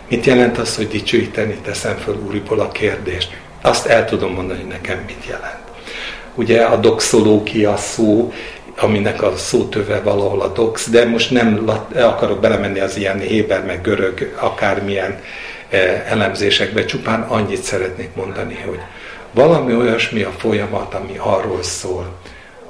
Mit 0.09 0.25
jelent 0.25 0.57
az, 0.57 0.75
hogy 0.75 0.87
dicsőíteni 0.87 1.57
teszem 1.63 1.97
föl 1.97 2.15
úriból 2.27 2.59
a 2.59 2.67
kérdést? 2.67 3.37
Azt 3.61 3.85
el 3.85 4.05
tudom 4.05 4.33
mondani, 4.33 4.59
hogy 4.59 4.69
nekem 4.69 5.03
mit 5.05 5.25
jelent. 5.27 5.65
Ugye 6.35 6.61
a 6.61 6.75
doxológia 6.75 7.77
szó 7.77 8.33
aminek 8.77 9.21
a 9.23 9.35
szótöve 9.35 10.01
valahol 10.01 10.41
a 10.41 10.47
dox, 10.47 10.89
de 10.89 11.05
most 11.05 11.31
nem 11.31 11.69
akarok 11.95 12.39
belemenni 12.39 12.79
az 12.79 12.97
ilyen 12.97 13.19
héber, 13.19 13.65
meg 13.65 13.81
görög, 13.81 14.35
akármilyen 14.39 15.19
eh, 15.69 16.11
elemzésekbe, 16.11 16.85
csupán 16.85 17.21
annyit 17.21 17.63
szeretnék 17.63 18.15
mondani, 18.15 18.63
hogy 18.65 18.79
valami 19.31 19.75
olyasmi 19.75 20.21
a 20.21 20.31
folyamat, 20.31 20.93
ami 20.93 21.17
arról 21.17 21.63
szól, 21.63 22.15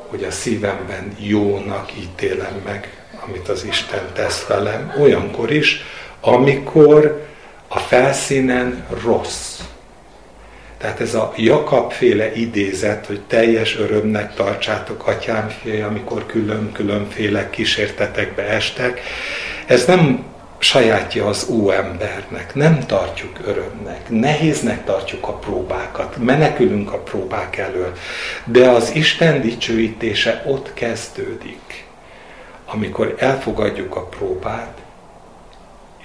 hogy 0.07 0.23
a 0.23 0.31
szívemben 0.31 1.15
jónak 1.19 1.97
ítélem 1.97 2.61
meg, 2.65 3.05
amit 3.25 3.49
az 3.49 3.63
Isten 3.63 4.03
tesz 4.13 4.45
velem, 4.47 4.93
olyankor 4.99 5.51
is, 5.51 5.83
amikor 6.21 7.25
a 7.67 7.79
felszínen 7.79 8.85
rossz. 9.03 9.59
Tehát 10.77 10.99
ez 10.99 11.13
a 11.13 11.33
Jakab 11.35 11.91
féle 11.91 12.35
idézet, 12.35 13.05
hogy 13.05 13.21
teljes 13.21 13.77
örömnek 13.77 14.33
tartsátok 14.33 15.07
atyám 15.07 15.49
fél, 15.49 15.85
amikor 15.85 16.25
külön-különféle 16.25 17.49
kísértetekbe 17.49 18.43
estek, 18.43 19.01
ez 19.65 19.85
nem 19.85 20.25
sajátja 20.59 21.25
az 21.25 21.47
óembernek, 21.49 22.55
nem 22.55 22.85
tartjuk 22.85 23.39
örömnek, 23.45 24.09
nehéznek 24.09 24.85
tartjuk 24.85 25.27
a 25.27 25.33
próbákat, 25.33 26.17
menekülünk 26.17 26.93
a 26.93 26.97
próbák 26.97 27.57
elől, 27.57 27.93
de 28.45 28.69
az 28.69 28.95
Isten 28.95 29.41
dicsőítése 29.41 30.43
ott 30.45 30.73
kezdődik, 30.73 31.85
amikor 32.65 33.15
elfogadjuk 33.19 33.95
a 33.95 34.03
próbát, 34.05 34.77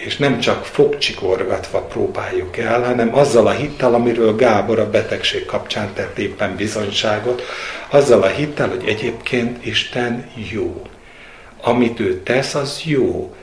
és 0.05 0.17
nem 0.17 0.39
csak 0.39 0.65
fogcsikorgatva 0.65 1.81
próbáljuk 1.81 2.57
el, 2.57 2.83
hanem 2.83 3.17
azzal 3.19 3.47
a 3.47 3.51
hittel, 3.51 3.95
amiről 3.95 4.37
Gábor 4.37 4.79
a 4.79 4.91
betegség 4.91 5.45
kapcsán 5.45 5.93
tett 5.95 6.19
éppen 6.19 6.57
bizonyságot, 6.57 7.43
azzal 7.91 8.23
a 8.23 8.27
hittel, 8.27 8.69
hogy 8.69 8.83
egyébként 8.87 9.67
Isten 9.67 10.31
jó. 10.53 10.83
Amit 11.63 12.01
ő 12.01 12.23
tesz, 12.23 12.55
az 12.55 12.83
jó 12.85 13.35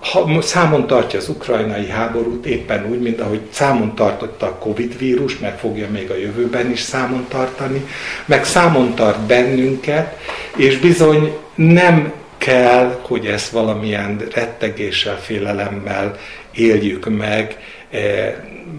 ha, 0.00 0.42
számon 0.42 0.86
tartja 0.86 1.18
az 1.18 1.28
ukrajnai 1.28 1.88
háborút 1.88 2.46
éppen 2.46 2.86
úgy, 2.90 3.00
mint 3.00 3.20
ahogy 3.20 3.40
számon 3.50 3.94
tartotta 3.94 4.46
a 4.46 4.54
Covid 4.54 4.98
vírus, 4.98 5.38
meg 5.38 5.58
fogja 5.58 5.90
még 5.90 6.10
a 6.10 6.16
jövőben 6.16 6.70
is 6.70 6.80
számon 6.80 7.26
tartani, 7.28 7.86
meg 8.24 8.44
számon 8.44 8.94
tart 8.94 9.20
bennünket, 9.20 10.18
és 10.56 10.78
bizony 10.78 11.36
nem 11.54 12.12
kell, 12.40 12.98
hogy 13.02 13.26
ezt 13.26 13.50
valamilyen 13.50 14.22
rettegéssel, 14.34 15.18
félelemmel 15.20 16.16
éljük 16.52 17.16
meg. 17.16 17.56
E, 17.90 17.98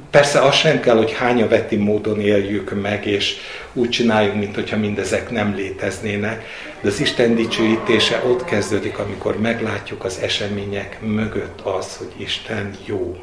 persze 0.09 0.39
az 0.39 0.55
sem 0.55 0.79
kell, 0.79 0.97
hogy 0.97 1.13
hányaveti 1.13 1.75
módon 1.75 2.19
éljük 2.19 2.81
meg, 2.81 3.05
és 3.05 3.35
úgy 3.73 3.89
csináljunk, 3.89 4.39
mintha 4.39 4.77
mindezek 4.77 5.29
nem 5.29 5.55
léteznének, 5.55 6.45
de 6.81 6.87
az 6.87 6.99
Isten 6.99 7.35
dicsőítése 7.35 8.21
ott 8.25 8.43
kezdődik, 8.43 8.97
amikor 8.99 9.39
meglátjuk 9.39 10.03
az 10.03 10.19
események 10.21 10.97
mögött 11.01 11.61
az, 11.61 11.97
hogy 11.97 12.11
Isten 12.17 12.71
jó. 12.85 13.15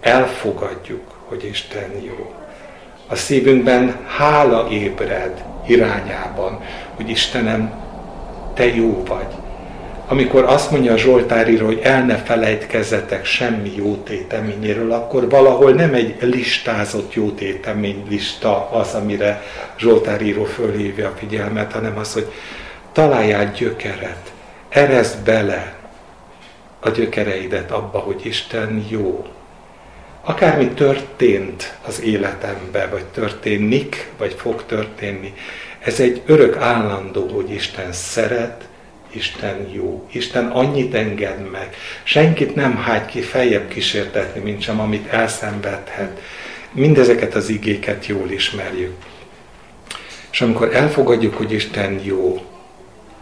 Elfogadjuk, 0.00 1.18
hogy 1.28 1.44
Isten 1.44 1.90
jó. 2.06 2.34
A 3.06 3.14
szívünkben 3.16 3.96
hála 4.06 4.68
ébred 4.70 5.44
irányában, 5.66 6.64
hogy 6.94 7.08
Istenem, 7.08 7.85
Te 8.56 8.74
jó 8.74 9.02
vagy. 9.06 9.26
Amikor 10.08 10.44
azt 10.44 10.70
mondja 10.70 10.92
a 10.92 10.96
Zsoltáríró, 10.96 11.66
hogy 11.66 11.80
el 11.82 12.04
ne 12.04 12.16
felejtkezzetek 12.16 13.24
semmi 13.24 13.72
jó 13.76 13.94
téteményéről, 13.94 14.92
akkor 14.92 15.28
valahol 15.28 15.72
nem 15.72 15.94
egy 15.94 16.16
listázott 16.20 17.14
jó 17.14 17.34
lista 18.08 18.70
az, 18.70 18.94
amire 18.94 19.42
Zsoltáríró 19.78 20.44
fölhívja 20.44 21.08
a 21.08 21.14
figyelmet, 21.16 21.72
hanem 21.72 21.98
az, 21.98 22.12
hogy 22.12 22.32
találjál 22.92 23.52
gyökeret, 23.52 24.32
erezd 24.68 25.24
bele 25.24 25.74
a 26.80 26.88
gyökereidet 26.88 27.70
abba, 27.70 27.98
hogy 27.98 28.20
Isten 28.26 28.86
jó. 28.88 29.26
Akármi 30.24 30.68
történt 30.68 31.76
az 31.86 32.02
életembe, 32.02 32.88
vagy 32.90 33.04
történik, 33.04 34.10
vagy 34.18 34.34
fog 34.38 34.66
történni, 34.66 35.34
ez 35.86 36.00
egy 36.00 36.22
örök 36.26 36.56
állandó, 36.56 37.28
hogy 37.28 37.50
Isten 37.50 37.92
szeret, 37.92 38.68
Isten 39.10 39.68
jó. 39.72 40.08
Isten 40.12 40.46
annyit 40.46 40.94
enged 40.94 41.50
meg. 41.50 41.76
Senkit 42.02 42.54
nem 42.54 42.76
hagy 42.76 43.04
ki 43.04 43.20
feljebb 43.20 43.68
kísértetni, 43.68 44.40
mint 44.40 44.62
sem 44.62 44.80
amit 44.80 45.12
elszenvedhet. 45.12 46.20
Mindezeket 46.72 47.34
az 47.34 47.48
igéket 47.48 48.06
jól 48.06 48.30
ismerjük. 48.30 48.94
És 50.30 50.40
amikor 50.40 50.74
elfogadjuk, 50.74 51.34
hogy 51.34 51.52
Isten 51.52 52.00
jó, 52.02 52.44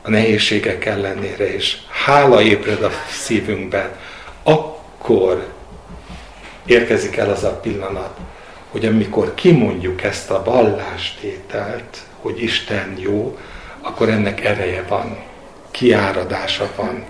a 0.02 0.10
nehézségek 0.10 0.84
ellenére, 0.84 1.54
és 1.54 1.76
hála 2.04 2.42
ébred 2.42 2.82
a 2.82 2.90
szívünkben, 3.10 3.90
akkor 4.42 5.52
érkezik 6.66 7.16
el 7.16 7.30
az 7.30 7.44
a 7.44 7.60
pillanat, 7.60 8.16
hogy 8.70 8.84
amikor 8.84 9.34
kimondjuk 9.34 10.02
ezt 10.02 10.30
a 10.30 10.42
vallástételt, 10.44 11.98
hogy 12.24 12.42
Isten 12.42 12.94
jó, 12.98 13.38
akkor 13.80 14.08
ennek 14.08 14.44
ereje 14.44 14.84
van 14.88 15.16
kiáradása 15.70 16.70
van, 16.76 17.04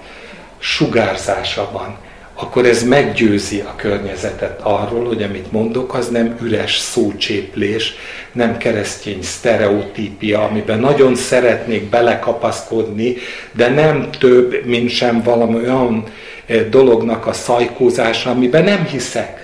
sugárzása 0.59 1.69
van, 1.73 1.97
akkor 2.35 2.67
ez 2.67 2.83
meggyőzi 2.83 3.61
a 3.61 3.75
környezetet 3.77 4.61
arról, 4.63 5.05
hogy 5.05 5.23
amit 5.23 5.53
mondok, 5.53 5.95
az 5.95 6.09
nem 6.09 6.37
üres 6.43 6.79
szócséplés, 6.79 7.95
nem 8.33 8.57
keresztény 8.57 9.23
sztereotípia, 9.23 10.43
amiben 10.43 10.81
nagyon 10.81 11.15
szeretnék 11.15 11.89
belekapaszkodni, 11.89 13.17
de 13.53 13.69
nem 13.69 14.11
több, 14.11 14.65
mint 14.65 14.91
sem 14.91 15.23
valami 15.23 15.55
olyan 15.55 16.05
eh, 16.47 16.65
dolognak 16.71 17.27
a 17.27 17.33
szajkózása, 17.33 18.31
amiben 18.31 18.65
nem 18.65 18.85
hiszek 18.85 19.44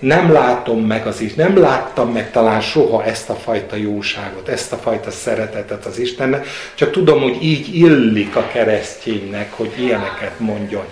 nem 0.00 0.32
látom 0.32 0.80
meg 0.80 1.06
az 1.06 1.20
is, 1.20 1.34
nem 1.34 1.58
láttam 1.58 2.12
meg 2.12 2.30
talán 2.30 2.60
soha 2.60 3.04
ezt 3.04 3.30
a 3.30 3.34
fajta 3.34 3.76
jóságot, 3.76 4.48
ezt 4.48 4.72
a 4.72 4.76
fajta 4.76 5.10
szeretetet 5.10 5.86
az 5.86 5.98
Istennek, 5.98 6.46
csak 6.74 6.90
tudom, 6.90 7.22
hogy 7.22 7.42
így 7.42 7.74
illik 7.74 8.36
a 8.36 8.46
kereszténynek, 8.52 9.52
hogy 9.52 9.72
ilyeneket 9.78 10.38
mondjon. 10.38 10.84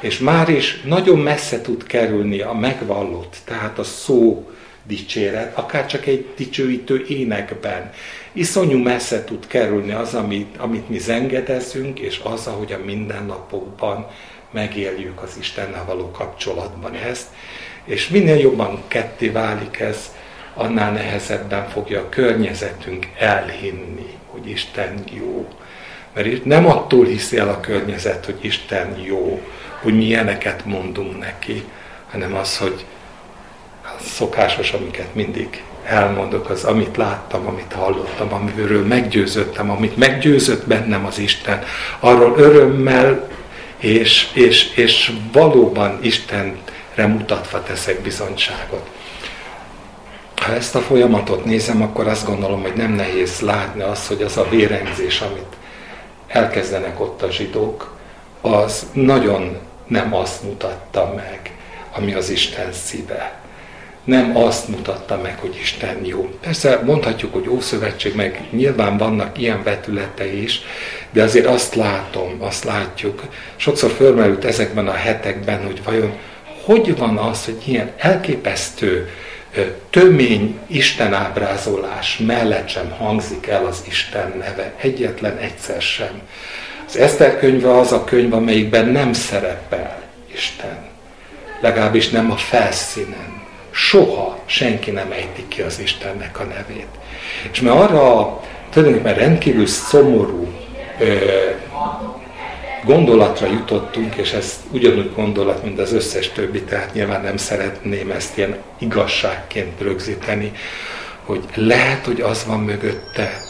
És 0.00 0.18
már 0.18 0.48
is 0.48 0.80
nagyon 0.84 1.18
messze 1.18 1.60
tud 1.60 1.84
kerülni 1.86 2.40
a 2.40 2.52
megvallott, 2.52 3.36
tehát 3.44 3.78
a 3.78 3.84
szó 3.84 4.48
dicséret, 4.86 5.56
akár 5.58 5.86
csak 5.86 6.06
egy 6.06 6.26
dicsőítő 6.36 7.04
énekben. 7.08 7.90
Iszonyú 8.32 8.78
messze 8.78 9.24
tud 9.24 9.46
kerülni 9.46 9.92
az, 9.92 10.14
amit, 10.14 10.56
amit 10.56 10.88
mi 10.88 10.98
zengedezünk, 10.98 11.98
és 11.98 12.20
az, 12.22 12.46
ahogy 12.46 12.72
a 12.72 12.84
mindennapokban 12.84 14.06
megéljük 14.50 15.22
az 15.22 15.36
Istennel 15.40 15.84
való 15.84 16.10
kapcsolatban 16.10 16.94
ezt. 16.94 17.26
És 17.84 18.08
minél 18.08 18.38
jobban 18.38 18.82
ketté 18.88 19.28
válik 19.28 19.80
ez, 19.80 20.12
annál 20.54 20.92
nehezebben 20.92 21.68
fogja 21.68 22.00
a 22.00 22.08
környezetünk 22.08 23.08
elhinni, 23.18 24.18
hogy 24.26 24.48
Isten 24.50 25.04
jó. 25.12 25.48
Mert 26.14 26.44
nem 26.44 26.66
attól 26.66 27.04
hiszi 27.04 27.38
el 27.38 27.48
a 27.48 27.60
környezet, 27.60 28.24
hogy 28.24 28.38
Isten 28.40 28.98
jó, 29.04 29.40
hogy 29.82 29.94
mi 29.94 30.04
ilyeneket 30.04 30.64
mondunk 30.64 31.18
neki, 31.18 31.64
hanem 32.10 32.34
az, 32.34 32.58
hogy 32.58 32.84
szokásos, 34.00 34.72
amiket 34.72 35.14
mindig 35.14 35.62
elmondok, 35.84 36.50
az 36.50 36.64
amit 36.64 36.96
láttam, 36.96 37.46
amit 37.46 37.72
hallottam, 37.72 38.32
amiről 38.32 38.86
meggyőzöttem, 38.86 39.70
amit 39.70 39.96
meggyőzött 39.96 40.66
bennem 40.66 41.06
az 41.06 41.18
Isten, 41.18 41.62
arról 42.00 42.34
örömmel 42.38 43.28
és, 43.76 44.30
és, 44.32 44.72
és 44.76 45.12
valóban 45.32 45.98
Isten 46.02 46.56
mutatva 47.02 47.62
teszek 47.62 48.00
bizonyságot. 48.00 48.88
Ha 50.36 50.52
ezt 50.52 50.74
a 50.74 50.80
folyamatot 50.80 51.44
nézem, 51.44 51.82
akkor 51.82 52.06
azt 52.06 52.26
gondolom, 52.26 52.62
hogy 52.62 52.74
nem 52.74 52.92
nehéz 52.92 53.40
látni 53.40 53.82
azt, 53.82 54.06
hogy 54.06 54.22
az 54.22 54.36
a 54.36 54.48
vérengzés, 54.48 55.20
amit 55.20 55.56
elkezdenek 56.26 57.00
ott 57.00 57.22
a 57.22 57.30
zsidók, 57.30 57.96
az 58.40 58.86
nagyon 58.92 59.58
nem 59.86 60.14
azt 60.14 60.42
mutatta 60.42 61.12
meg, 61.16 61.54
ami 61.96 62.14
az 62.14 62.30
Isten 62.30 62.72
szíve. 62.72 63.38
Nem 64.04 64.36
azt 64.36 64.68
mutatta 64.68 65.20
meg, 65.22 65.38
hogy 65.38 65.56
Isten 65.60 66.04
jó. 66.04 66.30
Persze 66.40 66.80
mondhatjuk, 66.84 67.32
hogy 67.32 67.48
Ószövetség, 67.48 68.14
meg 68.14 68.48
nyilván 68.50 68.96
vannak 68.96 69.38
ilyen 69.38 69.62
vetületei 69.62 70.42
is, 70.42 70.60
de 71.10 71.22
azért 71.22 71.46
azt 71.46 71.74
látom, 71.74 72.36
azt 72.38 72.64
látjuk. 72.64 73.22
Sokszor 73.56 73.90
fölmerült 73.90 74.44
ezekben 74.44 74.88
a 74.88 74.92
hetekben, 74.92 75.64
hogy 75.64 75.82
vajon 75.84 76.12
hogy 76.64 76.96
van 76.98 77.16
az, 77.16 77.44
hogy 77.44 77.62
ilyen 77.64 77.90
elképesztő 77.96 79.10
tömény 79.90 80.58
Isten 80.66 81.14
ábrázolás 81.14 82.18
mellett 82.18 82.68
sem 82.68 82.90
hangzik 82.90 83.46
el 83.46 83.66
az 83.66 83.84
Isten 83.88 84.34
neve, 84.38 84.72
egyetlen 84.76 85.36
egyszer 85.36 85.82
sem. 85.82 86.20
Az 86.86 86.96
Eszter 86.96 87.38
könyve 87.38 87.78
az 87.78 87.92
a 87.92 88.04
könyv, 88.04 88.34
amelyikben 88.34 88.86
nem 88.86 89.12
szerepel 89.12 90.02
Isten. 90.34 90.78
Legalábbis 91.60 92.10
nem 92.10 92.30
a 92.30 92.36
felszínen. 92.36 93.42
Soha 93.70 94.38
senki 94.46 94.90
nem 94.90 95.12
ejti 95.12 95.44
ki 95.48 95.62
az 95.62 95.80
Istennek 95.80 96.40
a 96.40 96.44
nevét. 96.44 96.88
És 97.52 97.60
mert 97.60 97.76
arra 97.76 98.40
tulajdonképpen 98.70 99.14
rendkívül 99.14 99.66
szomorú 99.66 100.52
gondolatra 102.84 103.46
jutottunk, 103.46 104.14
és 104.14 104.32
ez 104.32 104.62
ugyanúgy 104.70 105.12
gondolat, 105.14 105.64
mint 105.64 105.78
az 105.78 105.92
összes 105.92 106.28
többi, 106.28 106.62
tehát 106.62 106.94
nyilván 106.94 107.22
nem 107.22 107.36
szeretném 107.36 108.10
ezt 108.10 108.36
ilyen 108.38 108.56
igazságként 108.78 109.80
rögzíteni, 109.80 110.52
hogy 111.24 111.44
lehet, 111.54 112.04
hogy 112.04 112.20
az 112.20 112.44
van 112.46 112.60
mögötte, 112.60 113.40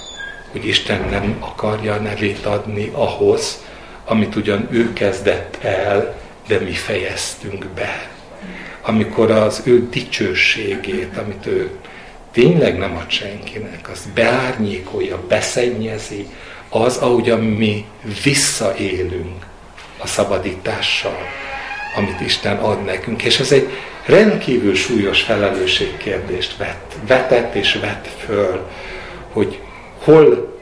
hogy 0.52 0.66
Isten 0.66 1.08
nem 1.10 1.36
akarja 1.40 1.94
a 1.94 1.98
nevét 1.98 2.46
adni 2.46 2.90
ahhoz, 2.92 3.62
amit 4.04 4.36
ugyan 4.36 4.68
ő 4.70 4.92
kezdett 4.92 5.58
el, 5.60 6.14
de 6.46 6.58
mi 6.58 6.72
fejeztünk 6.72 7.66
be. 7.66 8.10
Amikor 8.82 9.30
az 9.30 9.62
ő 9.64 9.88
dicsőségét, 9.88 11.16
amit 11.16 11.46
ő 11.46 11.70
tényleg 12.32 12.78
nem 12.78 12.96
ad 12.96 13.10
senkinek, 13.10 13.88
az 13.92 14.08
beárnyékolja, 14.14 15.20
beszennyezi, 15.28 16.26
az, 16.74 16.96
ahogyan 16.96 17.40
mi 17.40 17.84
visszaélünk 18.22 19.46
a 19.98 20.06
szabadítással, 20.06 21.18
amit 21.96 22.20
Isten 22.20 22.56
ad 22.56 22.84
nekünk. 22.84 23.22
És 23.22 23.40
ez 23.40 23.52
egy 23.52 23.68
rendkívül 24.06 24.74
súlyos 24.74 25.22
felelősségkérdést 25.22 26.56
vett, 26.56 26.92
vetett 27.06 27.54
és 27.54 27.74
vett 27.74 28.08
föl, 28.24 28.68
hogy 29.32 29.58
hol 29.98 30.58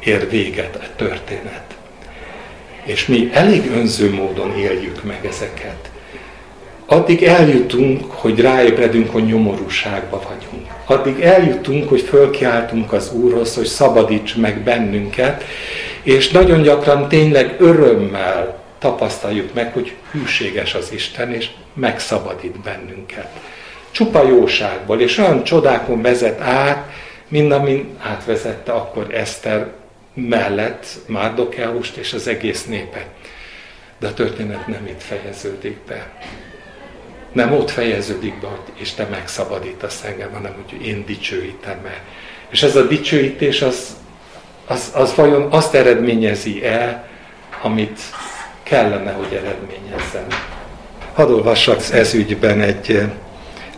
ér 0.00 0.28
véget 0.28 0.76
a 0.76 0.96
történet. 0.96 1.76
És 2.82 3.06
mi 3.06 3.30
elég 3.32 3.70
önző 3.70 4.14
módon 4.14 4.58
éljük 4.58 5.04
meg 5.04 5.26
ezeket. 5.26 5.90
Addig 6.90 7.22
eljutunk, 7.22 8.12
hogy 8.12 8.40
ráébredünk, 8.40 9.10
hogy 9.10 9.24
nyomorúságba 9.24 10.22
vagyunk. 10.28 10.72
Addig 10.84 11.20
eljutunk, 11.20 11.88
hogy 11.88 12.00
fölkiáltunk 12.00 12.92
az 12.92 13.12
Úrhoz, 13.12 13.54
hogy 13.54 13.66
szabadíts 13.66 14.36
meg 14.36 14.60
bennünket, 14.62 15.44
és 16.02 16.30
nagyon 16.30 16.62
gyakran 16.62 17.08
tényleg 17.08 17.56
örömmel 17.58 18.62
tapasztaljuk 18.78 19.54
meg, 19.54 19.72
hogy 19.72 19.94
hűséges 20.10 20.74
az 20.74 20.92
Isten, 20.92 21.32
és 21.32 21.48
megszabadít 21.74 22.60
bennünket. 22.60 23.28
Csupa 23.90 24.28
jóságból, 24.28 25.00
és 25.00 25.18
olyan 25.18 25.44
csodákon 25.44 26.02
vezet 26.02 26.40
át, 26.40 26.90
mint 27.28 27.52
amin 27.52 27.88
átvezette 27.98 28.72
akkor 28.72 29.14
Eszter 29.14 29.72
mellett 30.14 30.86
Márdokeust 31.06 31.96
és 31.96 32.12
az 32.12 32.28
egész 32.28 32.64
népet. 32.64 33.06
De 33.98 34.06
a 34.06 34.14
történet 34.14 34.66
nem 34.66 34.86
itt 34.86 35.02
fejeződik 35.02 35.76
be. 35.86 36.06
Nem 37.32 37.52
ott 37.52 37.70
fejeződik 37.70 38.40
be, 38.40 38.46
hogy 38.46 38.72
és 38.74 38.92
te 38.92 39.06
megszabadítasz 39.10 40.04
engem, 40.04 40.32
hanem 40.32 40.52
hogy 40.54 40.86
én 40.86 41.04
dicsőítem 41.06 41.78
el. 41.86 42.00
És 42.50 42.62
ez 42.62 42.76
a 42.76 42.86
dicsőítés 42.86 43.62
az, 43.62 43.96
az, 44.66 44.90
az 44.94 45.14
vajon 45.14 45.46
azt 45.50 45.74
eredményezi 45.74 46.64
el, 46.66 47.08
amit 47.62 48.00
kellene, 48.62 49.12
hogy 49.12 49.32
eredményezzen. 49.32 50.26
Hadd 51.14 51.30
olvassak 51.30 51.82
ez 51.92 52.14
ügyben 52.14 52.60
egy, 52.60 53.02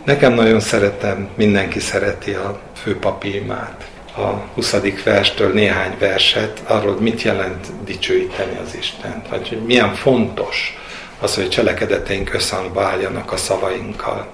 nekem 0.03 0.33
nagyon 0.33 0.59
szeretem, 0.59 1.29
mindenki 1.35 1.79
szereti 1.79 2.31
a 2.31 2.61
főpapi 2.81 3.35
imát. 3.35 3.85
A 4.15 4.29
20. 4.53 4.75
verstől 5.03 5.53
néhány 5.53 5.95
verset 5.99 6.61
arról, 6.65 6.97
mit 6.99 7.21
jelent 7.21 7.67
dicsőíteni 7.85 8.57
az 8.65 8.75
Istent, 8.75 9.27
vagy 9.27 9.49
hogy 9.49 9.61
milyen 9.65 9.93
fontos 9.93 10.77
az, 11.21 11.35
hogy 11.35 11.49
cselekedeteink 11.49 12.33
összhangba 12.33 12.83
álljanak 12.83 13.31
a 13.31 13.37
szavainkkal. 13.37 14.27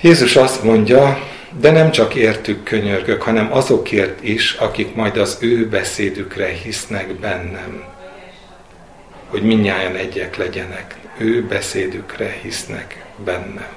Jézus 0.00 0.36
azt 0.36 0.62
mondja, 0.62 1.18
de 1.60 1.70
nem 1.70 1.90
csak 1.90 2.14
értük 2.14 2.64
könyörgök, 2.64 3.22
hanem 3.22 3.52
azokért 3.52 4.22
is, 4.22 4.52
akik 4.52 4.94
majd 4.94 5.16
az 5.16 5.36
ő 5.40 5.68
beszédükre 5.68 6.48
hisznek 6.48 7.14
bennem 7.14 7.94
hogy 9.34 9.42
minnyáján 9.42 9.96
egyek 9.96 10.36
legyenek. 10.36 10.94
Ő 11.18 11.46
beszédükre 11.46 12.36
hisznek 12.42 13.04
benne. 13.24 13.68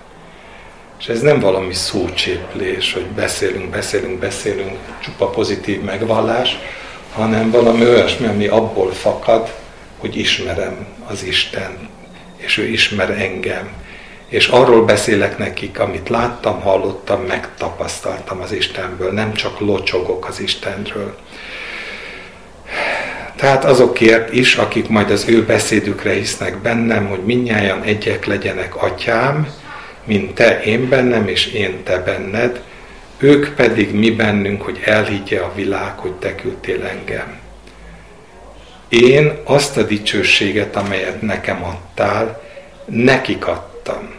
És 1.00 1.08
ez 1.08 1.22
nem 1.22 1.40
valami 1.40 1.74
szócséplés, 1.74 2.94
hogy 2.94 3.06
beszélünk, 3.06 3.70
beszélünk, 3.70 4.20
beszélünk, 4.20 4.78
csupa 5.00 5.30
pozitív 5.30 5.82
megvallás, 5.82 6.58
hanem 7.14 7.52
valami 7.52 7.86
olyasmi, 7.86 8.28
ami 8.28 8.48
abból 8.48 8.92
fakad, 8.92 9.54
hogy 9.98 10.18
ismerem 10.18 10.86
az 11.08 11.24
Isten, 11.24 11.90
és 12.38 12.58
ő 12.58 12.64
ismer 12.64 13.10
engem. 13.10 13.70
És 14.28 14.48
arról 14.48 14.86
beszélek 14.86 15.38
nekik, 15.38 15.80
amit 15.80 16.10
láttam, 16.10 16.62
hallottam, 16.62 17.22
megtapasztaltam 17.22 18.42
az 18.42 18.52
Istenből, 18.52 19.12
nem 19.12 19.34
csak 19.34 19.60
locsogok 19.60 20.28
az 20.28 20.40
Istenről. 20.40 21.18
Tehát 23.36 23.66
azokért 23.66 24.34
is, 24.34 24.56
akik 24.56 24.88
majd 24.88 25.12
az 25.12 25.26
ő 25.28 25.46
beszédükre 25.46 26.12
hisznek 26.12 26.58
bennem, 26.58 27.08
hogy 27.08 27.24
minnyáján 27.24 27.84
egyek 27.84 28.26
legyenek 28.26 28.84
atyám, 28.84 29.48
mint 30.04 30.34
te 30.34 30.62
én 30.62 30.90
bennem, 30.90 31.28
és 31.28 31.46
én 31.46 31.84
te 31.84 32.00
benned, 32.00 32.62
ők 33.18 33.56
pedig 33.56 33.94
mi 33.94 34.12
bennünk, 34.12 34.62
hogy 34.62 34.82
elhiggye 34.86 35.40
a 35.40 35.52
világ, 35.56 35.98
hogy 35.98 36.14
te 36.14 36.36
küldtél 36.36 36.84
engem. 36.84 37.47
Én 38.90 39.32
azt 39.44 39.78
a 39.78 39.84
dicsőséget, 39.84 40.76
amelyet 40.76 41.22
nekem 41.22 41.64
adtál, 41.64 42.44
nekik 42.86 43.48
adtam, 43.48 44.16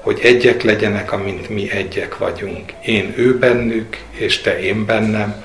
hogy 0.00 0.20
egyek 0.22 0.62
legyenek, 0.62 1.12
amint 1.12 1.48
mi 1.48 1.70
egyek 1.70 2.18
vagyunk. 2.18 2.72
Én 2.84 3.14
ő 3.16 3.38
bennük, 3.38 3.96
és 4.10 4.40
te 4.40 4.60
én 4.60 4.86
bennem, 4.86 5.44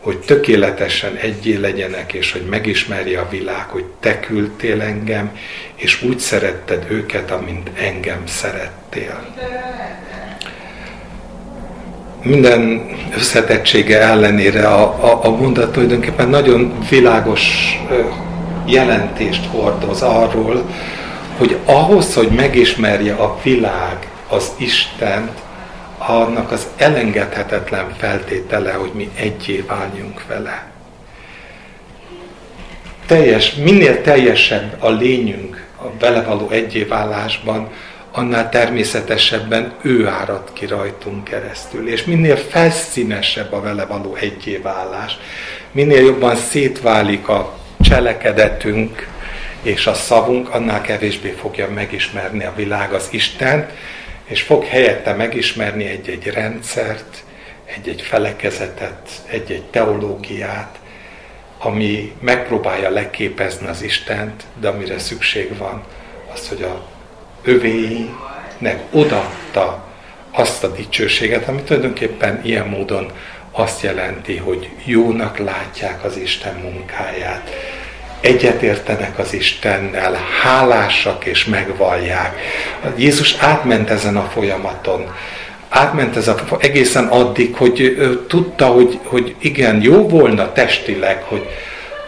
hogy 0.00 0.18
tökéletesen 0.18 1.16
egyé 1.16 1.54
legyenek, 1.54 2.12
és 2.12 2.32
hogy 2.32 2.44
megismerje 2.44 3.20
a 3.20 3.28
világ, 3.28 3.68
hogy 3.68 3.84
te 4.00 4.20
küldtél 4.20 4.80
engem, 4.80 5.36
és 5.74 6.02
úgy 6.02 6.18
szeretted 6.18 6.86
őket, 6.90 7.30
amint 7.30 7.70
engem 7.74 8.26
szerettél. 8.26 9.34
Minden 12.22 12.90
összetettsége 13.16 14.00
ellenére 14.00 14.66
a, 14.68 14.82
a, 14.82 15.24
a 15.24 15.30
mondat 15.30 15.72
tulajdonképpen 15.72 16.28
nagyon 16.28 16.78
világos 16.90 17.74
jelentést 18.66 19.46
hordoz 19.46 20.02
arról, 20.02 20.64
hogy 21.36 21.58
ahhoz, 21.64 22.14
hogy 22.14 22.28
megismerje 22.28 23.14
a 23.14 23.38
világ 23.42 24.08
az 24.28 24.50
Istent, 24.56 25.30
annak 25.98 26.50
az 26.50 26.66
elengedhetetlen 26.76 27.86
feltétele, 27.96 28.72
hogy 28.72 28.90
mi 28.94 29.10
egyé 29.14 29.64
váljunk 29.68 30.26
vele. 30.26 30.70
Teljes, 33.06 33.54
minél 33.54 34.02
teljesebb 34.02 34.76
a 34.78 34.90
lényünk 34.90 35.66
a 35.82 35.84
vele 35.98 36.22
való 36.22 36.48
egyéválásban, 36.50 37.68
annál 38.12 38.48
természetesebben 38.48 39.72
ő 39.82 40.06
árad 40.06 40.52
ki 40.52 40.66
rajtunk 40.66 41.24
keresztül. 41.24 41.88
És 41.88 42.04
minél 42.04 42.36
felszínesebb 42.36 43.52
a 43.52 43.60
vele 43.60 43.84
való 43.84 44.14
egyéválás, 44.14 45.18
minél 45.72 46.04
jobban 46.04 46.36
szétválik 46.36 47.28
a 47.28 47.58
cselekedetünk 47.80 49.08
és 49.62 49.86
a 49.86 49.94
szavunk, 49.94 50.54
annál 50.54 50.80
kevésbé 50.80 51.30
fogja 51.30 51.70
megismerni 51.70 52.44
a 52.44 52.52
világ 52.56 52.92
az 52.92 53.08
Istent, 53.10 53.70
és 54.24 54.42
fog 54.42 54.64
helyette 54.64 55.14
megismerni 55.14 55.84
egy-egy 55.84 56.26
rendszert, 56.26 57.24
egy-egy 57.64 58.02
felekezetet, 58.02 59.08
egy-egy 59.26 59.62
teológiát, 59.62 60.78
ami 61.58 62.12
megpróbálja 62.20 62.90
leképezni 62.90 63.66
az 63.66 63.82
Istent, 63.82 64.42
de 64.60 64.68
amire 64.68 64.98
szükség 64.98 65.56
van, 65.56 65.84
az, 66.34 66.48
hogy 66.48 66.62
a 66.62 66.88
övéinek 67.42 68.80
odatta 68.90 69.88
azt 70.30 70.64
a 70.64 70.68
dicsőséget, 70.68 71.48
ami 71.48 71.62
tulajdonképpen 71.62 72.40
ilyen 72.44 72.66
módon 72.66 73.10
azt 73.52 73.82
jelenti, 73.82 74.36
hogy 74.36 74.68
jónak 74.84 75.38
látják 75.38 76.04
az 76.04 76.16
Isten 76.16 76.54
munkáját, 76.54 77.50
egyetértenek 78.20 79.18
az 79.18 79.32
Istennel, 79.32 80.18
hálásak 80.42 81.24
és 81.24 81.44
megvallják. 81.44 82.40
Jézus 82.96 83.36
átment 83.38 83.90
ezen 83.90 84.16
a 84.16 84.30
folyamaton. 84.32 85.14
Átment 85.68 86.16
ez 86.16 86.28
a, 86.28 86.36
egészen 86.58 87.06
addig, 87.06 87.54
hogy 87.54 87.96
tudta, 88.28 88.66
hogy, 88.66 88.98
hogy 89.04 89.34
igen, 89.38 89.82
jó 89.82 90.08
volna 90.08 90.52
testileg, 90.52 91.22
hogy, 91.22 91.48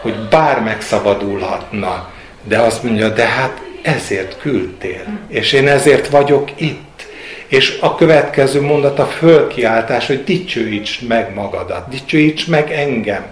hogy 0.01 0.15
bár 0.29 0.61
megszabadulhatna, 0.61 2.11
de 2.43 2.57
azt 2.57 2.83
mondja, 2.83 3.09
de 3.09 3.25
hát 3.25 3.61
ezért 3.83 4.37
küldtél, 4.39 5.19
és 5.27 5.53
én 5.53 5.67
ezért 5.67 6.07
vagyok 6.07 6.49
itt. 6.55 7.07
És 7.47 7.77
a 7.81 7.95
következő 7.95 8.61
mondat 8.61 8.99
a 8.99 9.05
fölkiáltás, 9.05 10.07
hogy 10.07 10.23
dicsőíts 10.23 11.01
meg 11.07 11.33
magadat, 11.33 11.89
dicsőíts 11.89 12.45
meg 12.45 12.71
engem. 12.71 13.25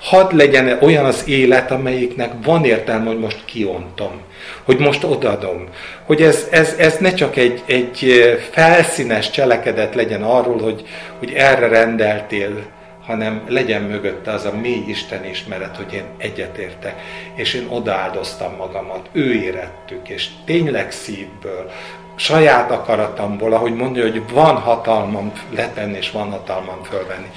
Hadd 0.00 0.36
legyen 0.36 0.78
olyan 0.80 1.04
az 1.04 1.22
élet, 1.26 1.70
amelyiknek 1.70 2.30
van 2.44 2.64
értelme, 2.64 3.06
hogy 3.06 3.18
most 3.18 3.44
kiontom, 3.44 4.20
hogy 4.62 4.78
most 4.78 5.04
odadom, 5.04 5.64
hogy 6.06 6.22
ez, 6.22 6.46
ez, 6.50 6.74
ez 6.78 6.96
ne 6.98 7.14
csak 7.14 7.36
egy, 7.36 7.62
egy 7.66 8.22
felszínes 8.50 9.30
cselekedet 9.30 9.94
legyen 9.94 10.22
arról, 10.22 10.58
hogy, 10.58 10.84
hogy 11.18 11.32
erre 11.32 11.68
rendeltél, 11.68 12.66
hanem 13.10 13.44
legyen 13.48 13.82
mögötte 13.82 14.32
az 14.32 14.44
a 14.44 14.56
mély 14.60 14.84
Isten 14.86 15.24
ismeret, 15.24 15.76
hogy 15.76 15.92
én 15.92 16.04
egyetértek, 16.16 17.00
és 17.34 17.54
én 17.54 17.66
odaáldoztam 17.68 18.54
magamat, 18.56 19.08
ő 19.12 19.34
érettük, 19.34 20.08
és 20.08 20.28
tényleg 20.44 20.92
szívből, 20.92 21.70
saját 22.16 22.70
akaratomból, 22.70 23.52
ahogy 23.52 23.74
mondja, 23.74 24.02
hogy 24.02 24.22
van 24.32 24.56
hatalmam 24.56 25.32
letenni, 25.54 25.96
és 25.96 26.10
van 26.10 26.30
hatalmam 26.30 26.82
fölvenni. 26.82 27.30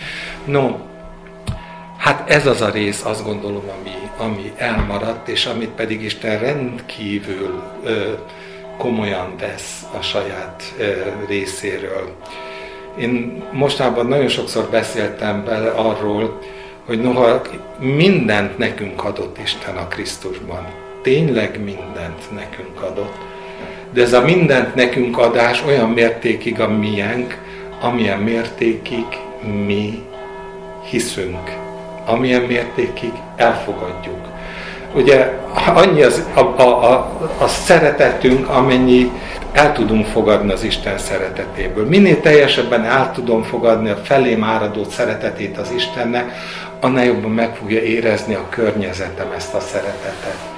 No, 0.45 0.75
Hát 1.97 2.29
ez 2.29 2.45
az 2.45 2.61
a 2.61 2.69
rész, 2.69 3.05
azt 3.05 3.23
gondolom, 3.23 3.63
ami, 3.79 3.91
ami 4.17 4.53
elmaradt, 4.57 5.27
és 5.27 5.45
amit 5.45 5.69
pedig 5.69 6.01
Isten 6.01 6.39
rendkívül 6.39 7.61
ö, 7.83 8.11
komolyan 8.77 9.35
vesz 9.39 9.85
a 9.97 10.01
saját 10.01 10.73
ö, 10.77 10.91
részéről. 11.27 12.15
Én 12.99 13.43
mostában 13.51 14.05
nagyon 14.05 14.27
sokszor 14.27 14.67
beszéltem 14.71 15.43
bele 15.45 15.69
arról, 15.69 16.39
hogy 16.85 17.01
noha 17.01 17.41
mindent 17.79 18.57
nekünk 18.57 19.03
adott 19.03 19.37
Isten 19.43 19.77
a 19.77 19.87
Krisztusban, 19.87 20.67
tényleg 21.01 21.63
mindent 21.63 22.31
nekünk 22.31 22.81
adott, 22.81 23.15
de 23.93 24.01
ez 24.01 24.13
a 24.13 24.21
mindent 24.21 24.75
nekünk 24.75 25.17
adás 25.17 25.63
olyan 25.65 25.89
mértékig 25.89 26.59
a 26.59 26.69
miénk, 26.69 27.37
amilyen 27.81 28.19
mértékig 28.19 29.05
mi 29.65 30.03
hiszünk, 30.89 31.51
amilyen 32.05 32.41
mértékig 32.41 33.13
elfogadjuk. 33.35 34.32
Ugye 34.93 35.39
annyi 35.73 36.01
az, 36.01 36.23
a, 36.33 36.39
a, 36.39 36.91
a, 36.91 37.19
a 37.39 37.47
szeretetünk, 37.47 38.49
amennyi 38.49 39.11
el 39.51 39.73
tudunk 39.73 40.05
fogadni 40.05 40.51
az 40.51 40.63
Isten 40.63 40.97
szeretetéből. 40.97 41.85
Minél 41.85 42.21
teljesebben 42.21 42.83
el 42.83 43.11
tudom 43.11 43.43
fogadni 43.43 43.89
a 43.89 43.95
felém 43.95 44.43
áradó 44.43 44.83
szeretetét 44.83 45.57
az 45.57 45.71
Istennek, 45.75 46.31
annál 46.81 47.05
jobban 47.05 47.31
meg 47.31 47.55
fogja 47.55 47.81
érezni 47.81 48.33
a 48.33 48.49
környezetem 48.49 49.31
ezt 49.35 49.53
a 49.53 49.59
szeretetet. 49.59 50.52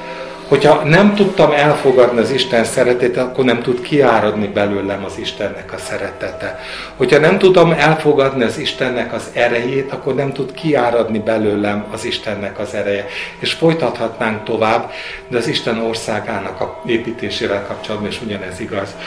Hogyha 0.47 0.83
nem 0.83 1.15
tudtam 1.15 1.51
elfogadni 1.51 2.19
az 2.19 2.31
Isten 2.31 2.63
szeretetét, 2.63 3.17
akkor 3.17 3.45
nem 3.45 3.61
tud 3.61 3.81
kiáradni 3.81 4.47
belőlem 4.47 5.03
az 5.03 5.17
Istennek 5.17 5.73
a 5.73 5.77
szeretete. 5.77 6.59
Hogyha 6.95 7.19
nem 7.19 7.37
tudom 7.37 7.71
elfogadni 7.71 8.43
az 8.43 8.57
Istennek 8.57 9.13
az 9.13 9.29
erejét, 9.33 9.91
akkor 9.91 10.15
nem 10.15 10.33
tud 10.33 10.53
kiáradni 10.53 11.19
belőlem 11.19 11.85
az 11.91 12.05
Istennek 12.05 12.59
az 12.59 12.73
ereje. 12.73 13.05
És 13.39 13.53
folytathatnánk 13.53 14.43
tovább, 14.43 14.91
de 15.27 15.37
az 15.37 15.47
Isten 15.47 15.79
országának 15.79 16.61
a 16.61 16.81
építésével 16.85 17.65
kapcsolatban 17.67 18.09
is 18.09 18.21
ugyanez 18.21 18.59
igaz. 18.59 18.95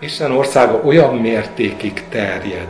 Isten 0.00 0.30
országa 0.30 0.80
olyan 0.84 1.16
mértékig 1.16 2.04
terjed, 2.08 2.68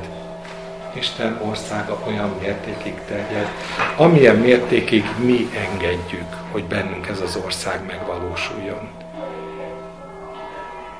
Isten 0.96 1.38
országa 1.42 1.98
olyan 2.06 2.34
mértékig 2.40 2.94
terjed, 3.08 3.48
amilyen 3.96 4.36
mértékig 4.36 5.04
mi 5.24 5.48
engedjük, 5.70 6.36
hogy 6.50 6.64
bennünk 6.64 7.06
ez 7.06 7.20
az 7.20 7.38
ország 7.44 7.86
megvalósuljon. 7.86 8.88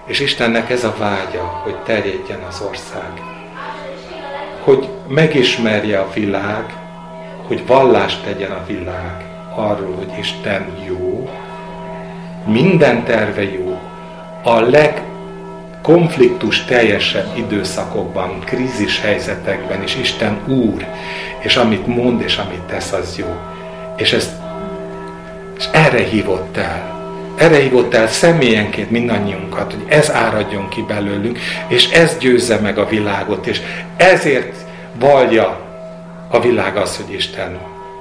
És 0.07 0.21
Istennek 0.21 0.71
ez 0.71 0.85
a 0.85 0.95
vágya, 0.99 1.43
hogy 1.43 1.77
terjedjen 1.77 2.41
az 2.41 2.61
ország. 2.61 3.23
Hogy 4.65 4.89
megismerje 5.09 6.01
a 6.01 6.13
világ, 6.13 6.75
hogy 7.47 7.67
vallást 7.67 8.25
tegyen 8.25 8.51
a 8.51 8.65
világ 8.67 9.25
arról, 9.55 9.95
hogy 9.95 10.19
Isten 10.19 10.77
jó, 10.87 11.31
minden 12.47 13.05
terve 13.05 13.43
jó, 13.43 13.81
a 14.43 14.61
leg 14.61 15.04
konfliktus 15.85 16.65
teljesebb 16.65 17.37
időszakokban, 17.37 18.41
krízis 18.41 19.01
helyzetekben 19.01 19.83
is 19.83 19.97
Isten 19.97 20.39
Úr, 20.47 20.87
és 21.39 21.57
amit 21.57 21.87
mond 21.87 22.21
és 22.21 22.37
amit 22.37 22.61
tesz, 22.61 22.93
az 22.93 23.19
jó. 23.19 23.37
És, 23.97 24.13
ezt, 24.13 24.31
és 25.59 25.65
erre 25.73 26.05
hívott 26.05 26.57
el. 26.57 26.93
Erre 27.37 27.61
hívott 27.61 27.95
el 27.95 28.09
személyenként 28.09 28.91
mindannyiunkat, 28.91 29.73
hogy 29.73 29.85
ez 29.89 30.11
áradjon 30.11 30.69
ki 30.69 30.83
belőlünk, 30.83 31.39
és 31.69 31.91
ez 31.91 32.19
győzze 32.19 32.59
meg 32.59 32.79
a 32.79 32.89
világot, 32.89 33.47
és 33.47 33.61
ezért 33.97 34.57
vallja 34.99 35.61
a 36.29 36.41
világ 36.41 36.77
az, 36.77 36.97
hogy 36.97 37.15
Isten, 37.15 37.59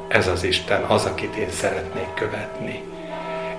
ez 0.07 0.27
az 0.27 0.43
Isten, 0.43 0.81
az, 0.81 1.05
akit 1.05 1.35
én 1.35 1.51
szeretnék 1.51 2.13
követni. 2.15 2.92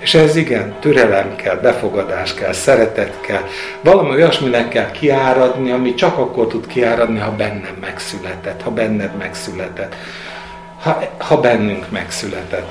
És 0.05 0.15
ez 0.15 0.37
igen, 0.37 0.75
türelem 0.81 1.37
kell, 1.37 1.57
befogadás 1.57 2.35
kell, 2.35 2.53
szeretet 2.53 3.21
kell, 3.21 3.43
valami 3.81 4.11
olyasminek 4.11 4.69
kell 4.69 4.91
kiáradni, 4.91 5.71
ami 5.71 5.95
csak 5.95 6.19
akkor 6.19 6.47
tud 6.47 6.67
kiáradni, 6.67 7.19
ha 7.19 7.31
bennem 7.31 7.77
megszületett, 7.81 8.63
ha 8.63 8.71
benned 8.71 9.17
megszületett, 9.17 9.95
ha, 10.83 11.03
ha 11.19 11.41
bennünk 11.41 11.91
megszületett. 11.91 12.69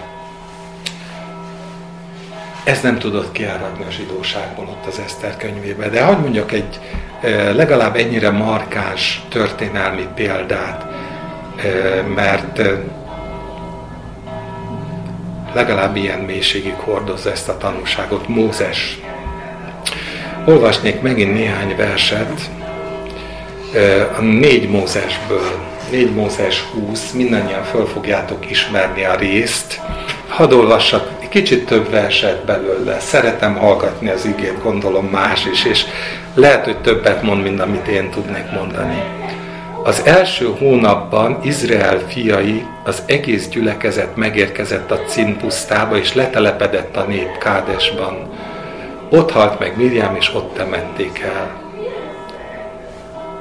Ez 2.63 2.82
nem 2.82 2.98
tudott 2.98 3.32
kiáradni 3.32 3.84
a 3.84 3.91
zsidóságból 3.91 4.65
ott 4.65 4.86
az 4.86 5.02
Eszter 5.06 5.38
könyvébe. 5.38 5.89
De 5.89 6.04
hogy 6.04 6.17
mondjak 6.17 6.52
egy 6.52 6.80
legalább 7.56 7.96
ennyire 7.96 8.30
markáns 8.30 9.24
történelmi 9.30 10.08
példát, 10.15 10.86
mert 12.15 12.62
legalább 15.54 15.96
ilyen 15.96 16.20
mélységig 16.20 16.74
hordozza 16.74 17.32
ezt 17.32 17.50
a 17.50 17.58
tanúságot. 17.58 18.28
Mózes. 18.28 19.00
Olvasnék 20.46 21.02
megint 21.02 21.34
néhány 21.34 21.76
verset 21.76 22.50
a 24.18 24.22
négy 24.22 24.70
Mózesből. 24.70 25.72
Négy 25.92 26.13
Mózes 26.13 26.62
20, 26.62 27.12
mindannyian 27.12 27.63
föl 27.63 27.86
fogjátok 27.86 28.50
ismerni 28.50 29.06
a 29.06 29.16
részt. 29.16 29.82
Hadd 30.28 30.54
olvassak 30.54 31.13
kicsit 31.34 31.66
több 31.66 31.89
verset 31.89 32.46
belőle. 32.46 33.00
Szeretem 33.00 33.56
hallgatni 33.56 34.10
az 34.10 34.26
igét, 34.26 34.62
gondolom 34.63 35.06
más 35.06 35.46
is, 35.46 35.66
és 35.66 35.86
lehet, 36.34 36.66
hogy 36.66 36.78
többet 36.78 37.22
mond, 37.22 37.44
mint 37.44 37.60
amit 37.60 37.88
én 37.88 38.10
tudnék 38.10 38.52
mondani. 38.52 39.04
Az 39.86 40.02
első 40.06 40.56
hónapban 40.60 41.39
Izrael 41.41 42.00
fiai, 42.00 42.65
az 42.84 43.04
egész 43.06 43.48
gyülekezet 43.48 44.15
megérkezett 44.15 44.91
a 44.91 45.00
Cin 45.00 45.38
és 45.93 46.13
letelepedett 46.13 46.96
a 46.96 47.04
nép 47.04 47.38
Kádesban. 47.38 48.30
Ott 49.10 49.32
halt 49.32 49.60
meg 49.60 49.78
Miriam, 49.78 50.15
és 50.15 50.34
ott 50.36 50.54
temették 50.54 51.19
el. 51.19 51.62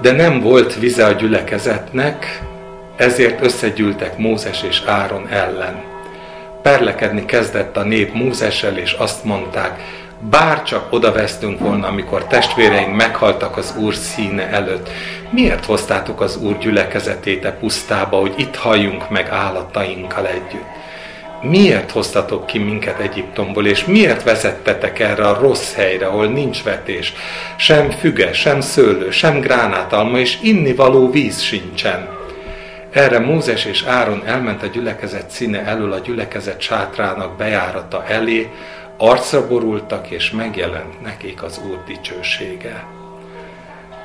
De 0.01 0.13
nem 0.13 0.41
volt 0.41 0.79
vize 0.79 1.07
a 1.07 1.13
gyülekezetnek, 1.13 2.43
ezért 2.97 3.45
összegyűltek 3.45 4.19
Mózes 4.19 4.63
és 4.63 4.83
Áron 4.87 5.29
ellen. 5.29 5.83
Perlekedni 6.63 7.25
kezdett 7.25 7.77
a 7.77 7.83
nép 7.83 8.15
Mózessel, 8.15 8.77
és 8.77 8.93
azt 8.93 9.25
mondták, 9.25 9.81
bár 10.31 10.63
csak 10.63 10.93
oda 10.93 11.13
vesztünk 11.13 11.59
volna, 11.59 11.87
amikor 11.87 12.25
testvéreink 12.25 12.97
meghaltak 12.97 13.57
az 13.57 13.75
Úr 13.79 13.95
színe 13.95 14.49
előtt. 14.49 14.89
Miért 15.31 15.65
hoztátok 15.65 16.21
az 16.21 16.37
Úr 16.37 16.59
gyülekezetét 16.59 17.45
a 17.45 17.53
pusztába, 17.53 18.17
hogy 18.17 18.35
itt 18.37 18.57
halljunk 18.57 19.11
meg 19.11 19.29
állatainkkal 19.29 20.27
együtt? 20.27 20.81
Miért 21.43 21.91
hoztatok 21.91 22.47
ki 22.47 22.59
minket 22.59 22.99
Egyiptomból, 22.99 23.67
és 23.67 23.85
miért 23.85 24.23
vezettetek 24.23 24.99
erre 24.99 25.29
a 25.29 25.39
rossz 25.41 25.75
helyre, 25.75 26.07
ahol 26.07 26.27
nincs 26.27 26.63
vetés, 26.63 27.13
sem 27.57 27.91
füge, 27.91 28.33
sem 28.33 28.61
szőlő, 28.61 29.11
sem 29.11 29.41
gránátalma, 29.41 30.19
és 30.19 30.39
innivaló 30.43 31.11
víz 31.11 31.41
sincsen? 31.41 32.09
Erre 32.91 33.19
Mózes 33.19 33.65
és 33.65 33.83
Áron 33.83 34.23
elment 34.27 34.63
a 34.63 34.67
gyülekezet 34.67 35.31
színe 35.31 35.65
elől 35.65 35.93
a 35.93 35.99
gyülekezet 35.99 36.61
sátrának 36.61 37.37
bejárata 37.37 38.05
elé, 38.09 38.51
arcra 39.03 39.47
borultak, 39.49 40.11
és 40.11 40.31
megjelent 40.31 41.01
nekik 41.03 41.43
az 41.43 41.61
Úr 41.71 41.83
dicsősége. 41.87 42.85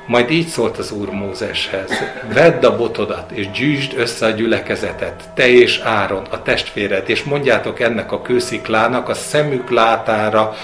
Majd 0.06 0.30
így 0.30 0.46
szólt 0.46 0.78
az 0.78 0.90
Úr 0.90 1.10
Mózeshez, 1.10 1.90
vedd 2.32 2.64
a 2.64 2.76
botodat, 2.76 3.30
és 3.30 3.50
gyűjtsd 3.50 3.98
össze 3.98 4.26
a 4.26 4.30
gyülekezetet, 4.30 5.28
te 5.34 5.48
és 5.48 5.78
Áron, 5.78 6.24
a 6.30 6.42
testvéred, 6.42 7.08
és 7.08 7.22
mondjátok 7.22 7.80
ennek 7.80 8.12
a 8.12 8.22
kősziklának 8.22 9.08
a 9.08 9.14
szemük 9.14 9.70
látára, 9.70 10.54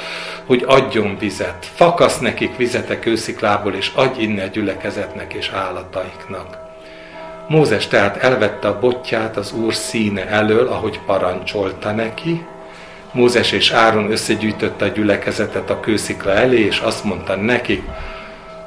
hogy 0.46 0.64
adjon 0.66 1.16
vizet. 1.18 1.66
Fakasz 1.74 2.18
nekik 2.18 2.56
vizet 2.56 2.90
a 2.90 2.98
kősziklából, 2.98 3.74
és 3.74 3.90
adj 3.94 4.22
inni 4.22 4.40
a 4.40 4.46
gyülekezetnek 4.46 5.32
és 5.32 5.50
állataiknak. 5.50 6.58
Mózes 7.48 7.86
tehát 7.86 8.16
elvette 8.16 8.68
a 8.68 8.78
botját 8.78 9.36
az 9.36 9.52
Úr 9.52 9.74
színe 9.74 10.28
elől, 10.28 10.68
ahogy 10.68 11.00
parancsolta 11.06 11.92
neki, 11.92 12.46
Mózes 13.14 13.52
és 13.52 13.70
Áron 13.70 14.10
összegyűjtötte 14.10 14.84
a 14.84 14.88
gyülekezetet 14.88 15.70
a 15.70 15.80
kőszikla 15.80 16.32
elé, 16.32 16.60
és 16.60 16.78
azt 16.78 17.04
mondta 17.04 17.36
nekik, 17.36 17.82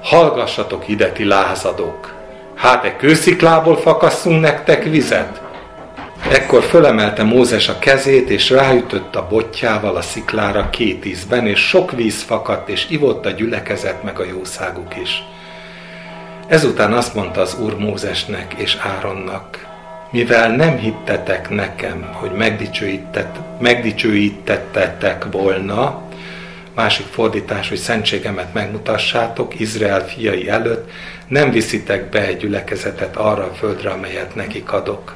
hallgassatok 0.02 0.88
ide, 0.88 1.12
ti 1.12 1.24
lázadók! 1.24 2.16
Hát 2.56 2.84
egy 2.84 2.96
kősziklából 2.96 3.78
fakasszunk 3.78 4.42
nektek 4.42 4.84
vizet? 4.84 5.42
Ekkor 6.30 6.64
fölemelte 6.64 7.24
Mózes 7.24 7.70
a 7.70 7.80
kezét, 7.80 8.30
és 8.30 8.50
ráütött 8.50 9.16
a 9.16 9.28
botjával 9.28 9.96
a 9.96 10.02
sziklára 10.02 10.70
két 10.70 11.06
ízben, 11.06 11.48
és 11.48 11.60
sok 11.60 11.92
víz 11.92 12.22
fakadt, 12.22 12.70
és 12.70 12.90
ivott 12.90 13.26
a 13.26 13.32
gyülekezet 13.32 14.04
meg 14.04 14.20
a 14.20 14.26
jószáguk 14.26 14.98
is. 15.02 15.24
Ezután 16.48 16.94
azt 16.94 17.16
mondta 17.16 17.42
az 17.42 17.58
Úr 17.60 17.78
Mózesnek 17.78 18.54
és 18.58 18.78
Áronnak, 18.82 19.67
mivel 20.12 20.56
nem 20.56 20.78
hittetek 20.78 21.50
nekem, 21.50 22.10
hogy 22.14 22.32
megdicsőítettetek 23.60 25.26
volna, 25.32 26.02
másik 26.76 27.06
fordítás, 27.06 27.70
hogy 27.70 27.78
szentségemet 27.78 28.54
megmutassátok 28.54 29.60
Izrael 29.60 30.08
fiai 30.08 30.50
előtt, 30.50 30.90
nem 31.28 31.52
viszitek 31.52 32.10
be 32.10 32.26
egy 32.26 32.38
gyülekezetet 32.38 33.16
arra 33.16 33.44
a 33.44 33.54
földre, 33.54 33.90
amelyet 33.90 34.36
nekik 34.36 34.72
adok. 34.72 35.16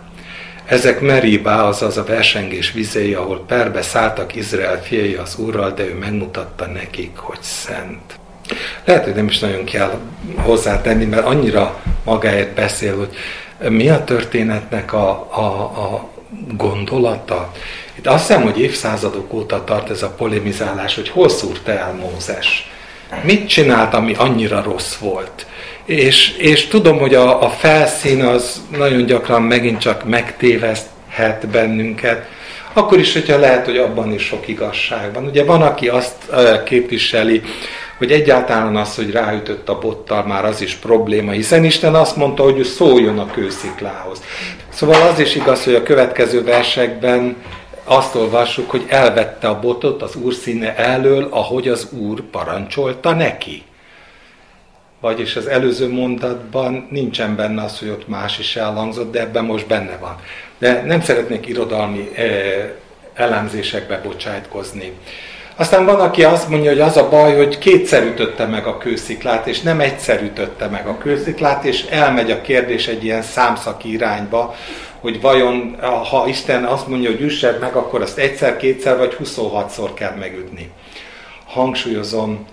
Ezek 0.65 1.01
Meribá, 1.01 1.63
azaz 1.63 1.97
a 1.97 2.03
versengés 2.03 2.71
vizei, 2.71 3.13
ahol 3.13 3.45
perbe 3.47 3.81
szálltak 3.81 4.35
Izrael 4.35 4.83
fiai 4.83 5.13
az 5.13 5.35
Úrral, 5.35 5.71
de 5.71 5.83
ő 5.83 5.93
megmutatta 5.93 6.65
nekik, 6.65 7.17
hogy 7.17 7.41
szent. 7.41 8.19
Lehet, 8.85 9.03
hogy 9.03 9.15
nem 9.15 9.27
is 9.27 9.39
nagyon 9.39 9.63
kell 9.63 9.99
hozzátenni, 10.35 11.05
mert 11.05 11.25
annyira 11.25 11.81
magáért 12.03 12.53
beszél, 12.53 12.97
hogy 12.97 13.15
mi 13.69 13.89
a 13.89 14.03
történetnek 14.03 14.93
a, 14.93 15.09
a, 15.31 15.41
a 15.41 16.09
gondolata. 16.57 17.51
Itt 17.95 18.07
azt 18.07 18.27
hiszem, 18.27 18.41
hogy 18.41 18.59
évszázadok 18.59 19.33
óta 19.33 19.63
tart 19.63 19.89
ez 19.89 20.03
a 20.03 20.09
polemizálás, 20.09 20.95
hogy 20.95 21.09
hol 21.09 21.29
szúrta 21.29 21.71
el 21.71 21.93
Mózes. 21.93 22.71
Mit 23.23 23.47
csinált, 23.47 23.93
ami 23.93 24.13
annyira 24.13 24.61
rossz 24.61 24.95
volt? 24.95 25.45
És, 25.85 26.29
és 26.37 26.67
tudom, 26.67 26.99
hogy 26.99 27.15
a, 27.15 27.43
a 27.43 27.49
felszín 27.49 28.23
az 28.23 28.61
nagyon 28.77 29.05
gyakran 29.05 29.41
megint 29.41 29.79
csak 29.79 30.05
megtéveszthet 30.05 31.47
bennünket, 31.47 32.25
akkor 32.73 32.99
is, 32.99 33.13
hogyha 33.13 33.37
lehet, 33.37 33.65
hogy 33.65 33.77
abban 33.77 34.13
is 34.13 34.23
sok 34.23 34.47
igazság 34.47 35.13
van. 35.13 35.25
Ugye 35.25 35.43
van, 35.43 35.61
aki 35.61 35.87
azt 35.87 36.15
képviseli, 36.65 37.41
hogy 38.01 38.11
egyáltalán 38.11 38.75
az, 38.75 38.95
hogy 38.95 39.11
ráütött 39.11 39.69
a 39.69 39.79
bottal, 39.79 40.25
már 40.25 40.45
az 40.45 40.61
is 40.61 40.75
probléma, 40.75 41.31
hiszen 41.31 41.63
Isten 41.63 41.95
azt 41.95 42.15
mondta, 42.15 42.43
hogy 42.43 42.57
ő 42.57 42.63
szóljon 42.63 43.19
a 43.19 43.31
kősziklához. 43.31 44.21
Szóval 44.69 45.01
az 45.01 45.19
is 45.19 45.35
igaz, 45.35 45.63
hogy 45.63 45.75
a 45.75 45.83
következő 45.83 46.43
versekben 46.43 47.35
azt 47.83 48.15
olvassuk, 48.15 48.69
hogy 48.69 48.85
elvette 48.87 49.47
a 49.47 49.59
botot 49.59 50.01
az 50.01 50.15
úr 50.15 50.33
színe 50.33 50.75
elől, 50.75 51.27
ahogy 51.29 51.67
az 51.67 51.91
úr 51.91 52.21
parancsolta 52.21 53.13
neki. 53.13 53.63
Vagyis 54.99 55.35
az 55.35 55.47
előző 55.47 55.89
mondatban 55.89 56.87
nincsen 56.89 57.35
benne 57.35 57.63
az, 57.63 57.79
hogy 57.79 57.89
ott 57.89 58.07
más 58.07 58.39
is 58.39 58.55
elhangzott, 58.55 59.11
de 59.11 59.19
ebben 59.19 59.45
most 59.45 59.67
benne 59.67 59.97
van. 59.97 60.15
De 60.57 60.83
nem 60.85 61.01
szeretnék 61.01 61.47
irodalmi 61.47 62.11
eh, 62.15 62.71
elemzésekbe 63.13 64.01
bocsájtkozni. 64.03 64.91
Aztán 65.61 65.85
van, 65.85 65.99
aki 65.99 66.23
azt 66.23 66.47
mondja, 66.47 66.69
hogy 66.69 66.79
az 66.79 66.97
a 66.97 67.09
baj, 67.09 67.35
hogy 67.35 67.57
kétszer 67.57 68.03
ütötte 68.03 68.45
meg 68.45 68.65
a 68.67 68.77
kősziklát, 68.77 69.47
és 69.47 69.61
nem 69.61 69.79
egyszer 69.79 70.23
ütötte 70.23 70.67
meg 70.67 70.87
a 70.87 70.97
kősziklát, 70.97 71.65
és 71.65 71.85
elmegy 71.85 72.31
a 72.31 72.41
kérdés 72.41 72.87
egy 72.87 73.03
ilyen 73.03 73.21
számszaki 73.21 73.91
irányba, 73.91 74.55
hogy 74.99 75.21
vajon, 75.21 75.75
ha 76.09 76.27
Isten 76.27 76.63
azt 76.63 76.87
mondja, 76.87 77.09
hogy 77.09 77.21
üssed 77.21 77.59
meg, 77.59 77.75
akkor 77.75 78.01
azt 78.01 78.17
egyszer, 78.17 78.57
kétszer 78.57 78.97
vagy 78.97 79.17
26-szor 79.23 79.89
kell 79.93 80.15
megütni. 80.15 80.71
Hangsúlyozom, 81.45 82.45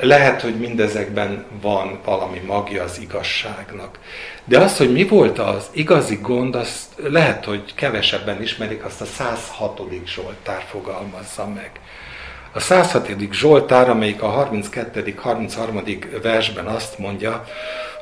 lehet, 0.00 0.40
hogy 0.40 0.58
mindezekben 0.58 1.44
van 1.60 1.98
valami 2.04 2.42
magja 2.46 2.82
az 2.82 2.98
igazságnak. 3.00 3.98
De 4.44 4.58
az, 4.58 4.76
hogy 4.76 4.92
mi 4.92 5.04
volt 5.04 5.38
az 5.38 5.66
igazi 5.72 6.18
gond, 6.22 6.54
azt 6.54 6.84
lehet, 6.96 7.44
hogy 7.44 7.74
kevesebben 7.74 8.42
ismerik, 8.42 8.84
azt 8.84 9.00
a 9.00 9.04
106. 9.04 9.80
Zsoltár 10.06 10.64
fogalmazza 10.70 11.46
meg. 11.54 11.70
A 12.56 12.60
106. 12.60 13.08
Zsoltár, 13.32 13.88
amelyik 13.90 14.22
a 14.22 14.48
32.-33. 14.52 16.20
versben 16.22 16.66
azt 16.66 16.98
mondja, 16.98 17.44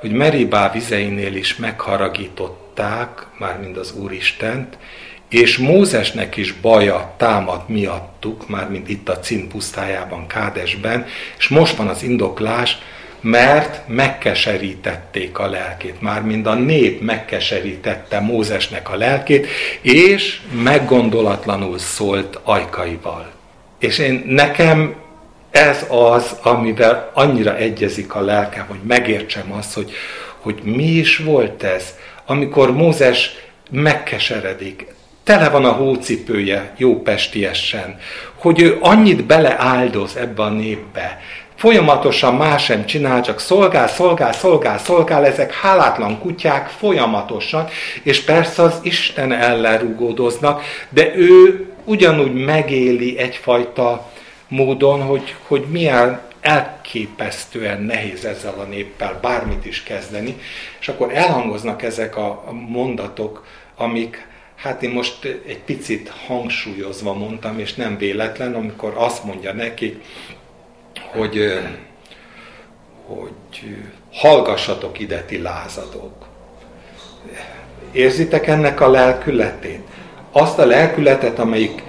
hogy 0.01 0.13
Meribá 0.13 0.71
vizeinél 0.71 1.35
is 1.35 1.57
megharagították, 1.57 3.27
mármint 3.39 3.77
az 3.77 3.93
Úristent, 3.93 4.79
és 5.29 5.59
Mózesnek 5.59 6.37
is 6.37 6.53
baja 6.53 7.15
támad 7.17 7.69
miattuk, 7.69 8.49
mármint 8.49 8.89
itt 8.89 9.09
a 9.09 9.19
Cin 9.19 9.49
pusztájában, 9.49 10.27
Kádesben, 10.27 11.07
és 11.39 11.49
most 11.49 11.77
van 11.77 11.89
az 11.89 12.03
indoklás, 12.03 12.79
mert 13.21 13.89
megkeserítették 13.89 15.39
a 15.39 15.49
lelkét, 15.49 16.01
mármint 16.01 16.47
a 16.47 16.55
nép 16.55 17.01
megkeserítette 17.01 18.21
Mózesnek 18.21 18.91
a 18.91 18.97
lelkét, 18.97 19.47
és 19.81 20.41
meggondolatlanul 20.63 21.79
szólt 21.79 22.39
ajkaival. 22.43 23.41
És 23.83 23.99
én 23.99 24.23
nekem 24.27 24.95
ez 25.51 25.87
az, 25.89 26.37
amivel 26.43 27.11
annyira 27.15 27.57
egyezik 27.57 28.15
a 28.15 28.21
lelkem, 28.21 28.65
hogy 28.69 28.79
megértsem 28.87 29.53
azt, 29.53 29.75
hogy, 29.75 29.93
hogy 30.39 30.61
mi 30.63 30.85
is 30.85 31.17
volt 31.17 31.63
ez, 31.63 31.95
amikor 32.27 32.73
Mózes 32.73 33.31
megkeseredik, 33.71 34.87
tele 35.25 35.49
van 35.49 35.65
a 35.65 35.73
hócipője 35.73 36.75
jó 36.77 37.03
pestiesen, 37.03 37.99
hogy 38.37 38.61
ő 38.61 38.79
annyit 38.81 39.25
beleáldoz 39.25 40.17
ebbe 40.17 40.43
a 40.43 40.49
népbe, 40.49 41.21
folyamatosan 41.57 42.35
más 42.35 42.65
sem 42.65 42.87
csinál, 42.87 43.23
csak 43.23 43.41
szolgál, 43.41 43.89
szolgál, 43.89 44.33
szolgál, 44.33 44.79
szolgál, 44.79 45.27
ezek 45.27 45.55
hálátlan 45.55 46.19
kutyák 46.19 46.69
folyamatosan, 46.69 47.69
és 48.03 48.21
persze 48.21 48.63
az 48.63 48.79
Isten 48.83 49.33
ellen 49.33 49.79
rugódoznak, 49.79 50.63
de 50.89 51.17
ő 51.17 51.67
ugyanúgy 51.85 52.45
megéli 52.45 53.19
egyfajta 53.19 54.13
módon, 54.49 55.03
hogy, 55.03 55.35
hogy 55.47 55.65
milyen 55.71 56.21
elképesztően 56.41 57.83
nehéz 57.83 58.25
ezzel 58.25 58.55
a 58.59 58.63
néppel 58.63 59.19
bármit 59.21 59.67
is 59.67 59.83
kezdeni, 59.83 60.37
és 60.81 60.89
akkor 60.89 61.13
elhangoznak 61.15 61.83
ezek 61.83 62.17
a 62.17 62.53
mondatok, 62.69 63.47
amik, 63.77 64.27
hát 64.57 64.83
én 64.83 64.91
most 64.91 65.25
egy 65.25 65.59
picit 65.59 66.13
hangsúlyozva 66.27 67.13
mondtam, 67.15 67.59
és 67.59 67.75
nem 67.75 67.97
véletlen, 67.97 68.55
amikor 68.55 68.93
azt 68.97 69.25
mondja 69.25 69.53
neki, 69.53 70.01
hogy, 71.13 71.61
hogy 73.07 73.77
hallgassatok 74.13 74.99
ide, 74.99 75.23
ti 75.23 75.39
lázadók. 75.39 76.27
Érzitek 77.93 78.47
ennek 78.47 78.81
a 78.81 78.91
lelkületét? 78.91 79.92
Azt 80.33 80.59
a 80.59 80.65
lelkületet, 80.67 81.39
amelyik 81.39 81.83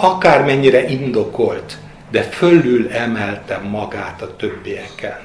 akármennyire 0.00 0.88
indokolt, 0.88 1.76
de 2.10 2.22
fölül 2.22 2.90
emelte 2.92 3.58
magát 3.58 4.22
a 4.22 4.36
többieken. 4.36 5.18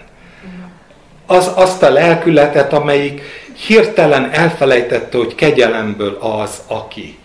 Az, 1.26 1.52
azt 1.56 1.84
a 1.84 1.90
lelkületet, 1.90 2.74
amelyik 2.74 3.22
hirtelen 3.68 4.32
elfelejtette, 4.32 5.18
hogy 5.18 5.36
kegyelemből 5.36 6.18
az, 6.20 6.62
aki. 6.68 7.19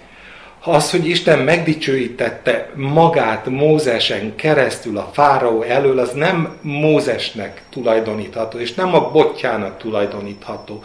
Az, 0.66 0.90
hogy 0.90 1.08
Isten 1.08 1.38
megdicsőítette 1.38 2.70
magát 2.74 3.46
Mózesen 3.46 4.34
keresztül 4.36 4.98
a 4.98 5.10
fáraó 5.12 5.62
elől, 5.62 5.98
az 5.98 6.12
nem 6.12 6.56
Mózesnek 6.60 7.62
tulajdonítható, 7.70 8.58
és 8.58 8.74
nem 8.74 8.94
a 8.94 9.10
botjának 9.10 9.78
tulajdonítható, 9.78 10.82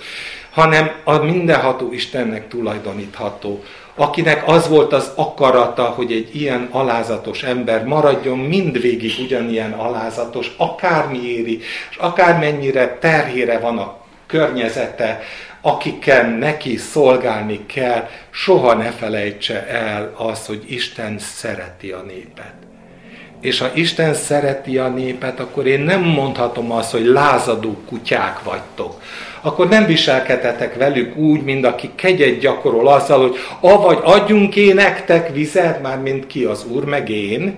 hanem 0.51 0.91
a 1.03 1.17
mindenható 1.17 1.91
Istennek 1.91 2.47
tulajdonítható, 2.47 3.63
akinek 3.95 4.47
az 4.47 4.67
volt 4.67 4.93
az 4.93 5.11
akarata, 5.15 5.83
hogy 5.83 6.11
egy 6.11 6.35
ilyen 6.35 6.67
alázatos 6.71 7.43
ember 7.43 7.85
maradjon 7.85 8.37
mindvégig 8.37 9.13
ugyanilyen 9.23 9.71
alázatos, 9.71 10.53
akármi 10.57 11.23
éri, 11.23 11.59
és 11.89 11.97
akármennyire 11.97 12.97
terhére 12.97 13.59
van 13.59 13.77
a 13.77 13.97
környezete, 14.27 15.21
akikkel 15.61 16.29
neki 16.29 16.77
szolgálni 16.77 17.65
kell, 17.65 18.07
soha 18.29 18.73
ne 18.73 18.91
felejtse 18.91 19.67
el 19.67 20.13
az, 20.17 20.45
hogy 20.45 20.63
Isten 20.67 21.19
szereti 21.19 21.91
a 21.91 22.01
népet. 22.01 22.53
És 23.41 23.59
ha 23.59 23.69
Isten 23.73 24.13
szereti 24.13 24.77
a 24.77 24.87
népet, 24.87 25.39
akkor 25.39 25.67
én 25.67 25.79
nem 25.79 26.01
mondhatom 26.01 26.71
azt, 26.71 26.91
hogy 26.91 27.05
lázadó 27.05 27.77
kutyák 27.87 28.43
vagytok, 28.43 29.01
akkor 29.41 29.67
nem 29.69 29.85
viselkedhetek 29.85 30.75
velük 30.75 31.15
úgy, 31.15 31.43
mint 31.43 31.65
aki 31.65 31.89
kegyet 31.95 32.39
gyakorol 32.39 32.87
azzal, 32.87 33.19
hogy 33.19 33.37
avagy 33.59 33.99
adjunk 34.03 34.55
én 34.55 34.75
nektek 34.75 35.33
vizet, 35.33 35.81
már 35.81 36.01
mint 36.01 36.27
ki 36.27 36.43
az 36.43 36.65
Úr, 36.65 36.85
meg 36.85 37.09
én, 37.09 37.57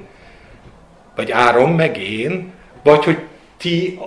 vagy 1.15 1.31
Áron, 1.31 1.69
meg 1.69 1.97
én, 1.97 2.51
vagy 2.83 3.03
hogy 3.03 3.17
ti, 3.57 3.99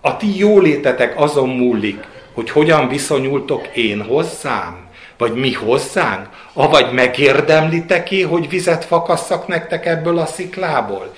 a 0.00 0.16
ti 0.16 0.38
jólétetek 0.38 1.20
azon 1.20 1.48
múlik, 1.48 2.06
hogy 2.34 2.50
hogyan 2.50 2.88
viszonyultok 2.88 3.66
én 3.66 4.02
hozzám, 4.02 4.88
vagy 5.18 5.34
mi 5.34 5.52
hozzánk, 5.52 6.28
avagy 6.52 6.92
megérdemlitek 6.92 8.04
ki, 8.04 8.22
hogy 8.22 8.48
vizet 8.48 8.84
fakasszak 8.84 9.46
nektek 9.46 9.86
ebből 9.86 10.18
a 10.18 10.26
sziklából. 10.26 11.14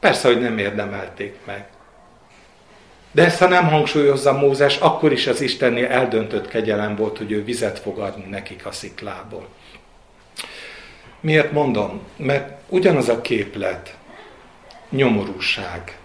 Persze, 0.00 0.28
hogy 0.28 0.40
nem 0.40 0.58
érdemelték 0.58 1.34
meg. 1.46 1.66
De 3.12 3.24
ezt, 3.24 3.38
ha 3.38 3.48
nem 3.48 3.68
hangsúlyozza 3.68 4.32
Mózes, 4.32 4.76
akkor 4.76 5.12
is 5.12 5.26
az 5.26 5.40
Istennél 5.40 5.86
eldöntött 5.86 6.48
kegyelem 6.48 6.96
volt, 6.96 7.18
hogy 7.18 7.32
ő 7.32 7.44
vizet 7.44 7.78
fog 7.78 7.98
adni 7.98 8.24
nekik 8.30 8.66
a 8.66 8.72
sziklából. 8.72 9.48
Miért 11.20 11.52
mondom? 11.52 12.00
Mert 12.16 12.60
ugyanaz 12.68 13.08
a 13.08 13.20
képlet, 13.20 13.96
nyomorúság. 14.90 15.97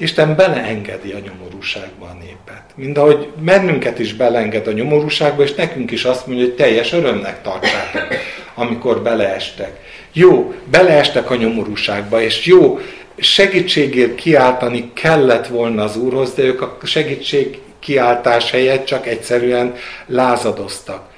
Isten 0.00 0.36
beleengedi 0.36 1.12
a 1.12 1.18
nyomorúságba 1.18 2.06
a 2.06 2.16
népet. 2.20 2.62
Mind 2.74 2.98
ahogy 2.98 3.28
mennünket 3.40 3.98
is 3.98 4.14
beleenged 4.14 4.66
a 4.66 4.72
nyomorúságba, 4.72 5.42
és 5.42 5.54
nekünk 5.54 5.90
is 5.90 6.04
azt 6.04 6.26
mondja, 6.26 6.44
hogy 6.44 6.54
teljes 6.54 6.92
örömnek 6.92 7.42
tartsátok, 7.42 8.06
amikor 8.54 9.02
beleestek. 9.02 9.80
Jó, 10.12 10.54
beleestek 10.70 11.30
a 11.30 11.36
nyomorúságba, 11.36 12.22
és 12.22 12.46
jó, 12.46 12.78
segítségért 13.16 14.14
kiáltani 14.14 14.90
kellett 14.92 15.46
volna 15.46 15.82
az 15.82 15.96
Úrhoz, 15.96 16.34
de 16.34 16.42
ők 16.42 16.62
a 16.62 16.78
segítség 16.82 17.60
kiáltás 17.78 18.50
helyett 18.50 18.84
csak 18.84 19.06
egyszerűen 19.06 19.74
lázadoztak. 20.06 21.10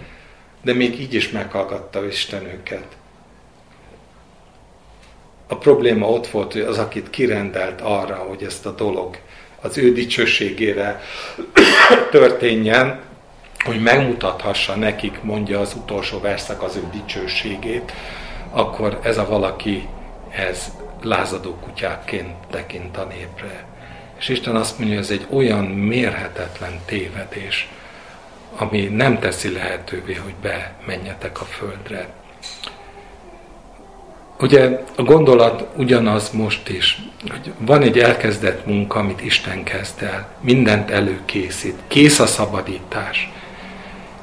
De 0.62 0.74
még 0.74 1.00
így 1.00 1.14
is 1.14 1.30
meghallgatta 1.30 2.06
Isten 2.06 2.44
őket. 2.44 2.84
A 5.50 5.56
probléma 5.56 6.08
ott 6.08 6.26
volt, 6.26 6.52
hogy 6.52 6.62
az, 6.62 6.78
akit 6.78 7.10
kirendelt 7.10 7.80
arra, 7.80 8.14
hogy 8.14 8.42
ezt 8.42 8.66
a 8.66 8.70
dolog 8.70 9.16
az 9.60 9.78
ő 9.78 9.92
dicsőségére 9.92 11.00
történjen, 12.10 13.00
hogy 13.64 13.80
megmutathassa 13.80 14.76
nekik, 14.76 15.22
mondja 15.22 15.60
az 15.60 15.74
utolsó 15.74 16.20
verszak 16.20 16.62
az 16.62 16.76
ő 16.76 16.82
dicsőségét, 16.92 17.92
akkor 18.50 19.00
ez 19.02 19.18
a 19.18 19.26
valaki, 19.26 19.88
ez 20.30 20.66
lázadó 21.02 21.54
kutyákként 21.54 22.34
tekint 22.50 22.96
a 22.96 23.04
népre. 23.04 23.64
És 24.18 24.28
Isten 24.28 24.56
azt 24.56 24.78
mondja, 24.78 24.96
hogy 24.96 25.04
ez 25.04 25.10
egy 25.10 25.26
olyan 25.30 25.64
mérhetetlen 25.64 26.80
tévedés, 26.84 27.68
ami 28.56 28.80
nem 28.80 29.18
teszi 29.18 29.52
lehetővé, 29.52 30.14
hogy 30.14 30.34
bemenjetek 30.42 31.40
a 31.40 31.44
földre. 31.44 32.08
Ugye 34.40 34.80
a 34.96 35.02
gondolat 35.02 35.64
ugyanaz 35.76 36.30
most 36.30 36.68
is, 36.68 37.02
hogy 37.30 37.52
van 37.58 37.82
egy 37.82 37.98
elkezdett 37.98 38.66
munka, 38.66 38.98
amit 38.98 39.24
Isten 39.24 39.62
kezd 39.62 40.02
el, 40.02 40.28
mindent 40.40 40.90
előkészít, 40.90 41.74
kész 41.88 42.18
a 42.18 42.26
szabadítás, 42.26 43.30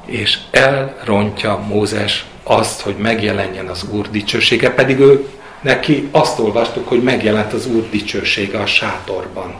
és 0.05 0.37
elrontja 0.51 1.57
Mózes 1.67 2.25
azt, 2.43 2.81
hogy 2.81 2.95
megjelenjen 2.95 3.67
az 3.67 3.85
Úr 3.91 4.09
dicsősége, 4.09 4.69
pedig 4.69 4.99
ő 4.99 5.27
neki 5.61 6.07
azt 6.11 6.39
olvastuk, 6.39 6.87
hogy 6.87 7.03
megjelent 7.03 7.53
az 7.53 7.67
Úr 7.67 7.89
dicsősége 7.89 8.59
a 8.59 8.65
sátorban. 8.65 9.55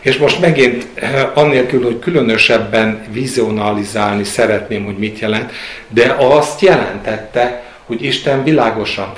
És 0.00 0.16
most 0.16 0.40
megint, 0.40 0.86
eh, 0.94 1.30
annélkül, 1.34 1.82
hogy 1.84 1.98
különösebben 1.98 3.04
vizionalizálni 3.10 4.24
szeretném, 4.24 4.84
hogy 4.84 4.98
mit 4.98 5.18
jelent, 5.18 5.52
de 5.88 6.16
azt 6.18 6.60
jelentette, 6.60 7.71
hogy 7.92 8.04
Isten 8.04 8.44
világosan 8.44 9.12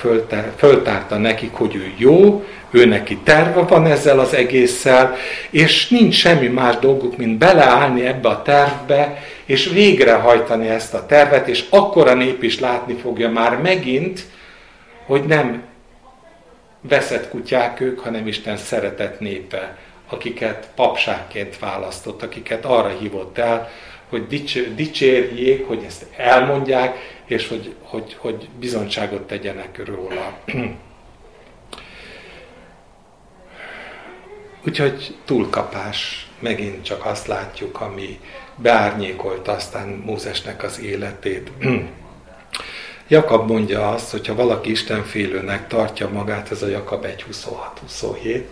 föltárta 0.56 1.16
nekik, 1.16 1.52
hogy 1.52 1.74
ő 1.74 1.92
jó, 1.96 2.44
ő 2.70 2.84
neki 2.84 3.16
terve 3.16 3.60
van 3.60 3.86
ezzel 3.86 4.18
az 4.18 4.34
egésszel, 4.34 5.16
és 5.50 5.88
nincs 5.88 6.14
semmi 6.14 6.46
más 6.46 6.78
dolguk, 6.78 7.16
mint 7.16 7.38
beleállni 7.38 8.06
ebbe 8.06 8.28
a 8.28 8.42
tervbe, 8.42 9.22
és 9.44 9.68
végrehajtani 9.68 10.68
ezt 10.68 10.94
a 10.94 11.06
tervet, 11.06 11.48
és 11.48 11.64
akkor 11.70 12.08
a 12.08 12.14
nép 12.14 12.42
is 12.42 12.60
látni 12.60 12.94
fogja 12.94 13.30
már 13.30 13.58
megint, 13.58 14.20
hogy 15.06 15.22
nem 15.22 15.62
veszett 16.80 17.28
kutyák 17.28 17.80
ők, 17.80 17.98
hanem 17.98 18.26
Isten 18.26 18.56
szeretett 18.56 19.20
népe, 19.20 19.76
akiket 20.08 20.68
papságként 20.74 21.58
választott, 21.58 22.22
akiket 22.22 22.64
arra 22.64 22.88
hívott 23.00 23.38
el, 23.38 23.70
hogy 24.08 24.46
dicsérjék, 24.74 25.66
hogy 25.66 25.82
ezt 25.86 26.06
elmondják, 26.16 27.13
és 27.26 27.48
hogy, 27.48 27.74
hogy, 27.82 28.16
hogy 28.18 28.48
bizonyságot 28.58 29.22
tegyenek 29.22 29.86
róla. 29.86 30.38
Úgyhogy 34.66 35.16
túlkapás, 35.24 36.28
megint 36.38 36.84
csak 36.84 37.04
azt 37.04 37.26
látjuk, 37.26 37.80
ami 37.80 38.20
beárnyékolt 38.56 39.48
aztán 39.48 39.88
Mózesnek 39.88 40.62
az 40.62 40.80
életét. 40.80 41.50
Jakab 43.08 43.50
mondja 43.50 43.90
azt, 43.90 44.10
hogyha 44.10 44.34
valaki 44.34 44.70
istenfélőnek 44.70 45.68
tartja 45.68 46.08
magát, 46.08 46.50
ez 46.50 46.62
a 46.62 46.66
Jakab 46.68 47.06
1.26-27, 47.06 48.42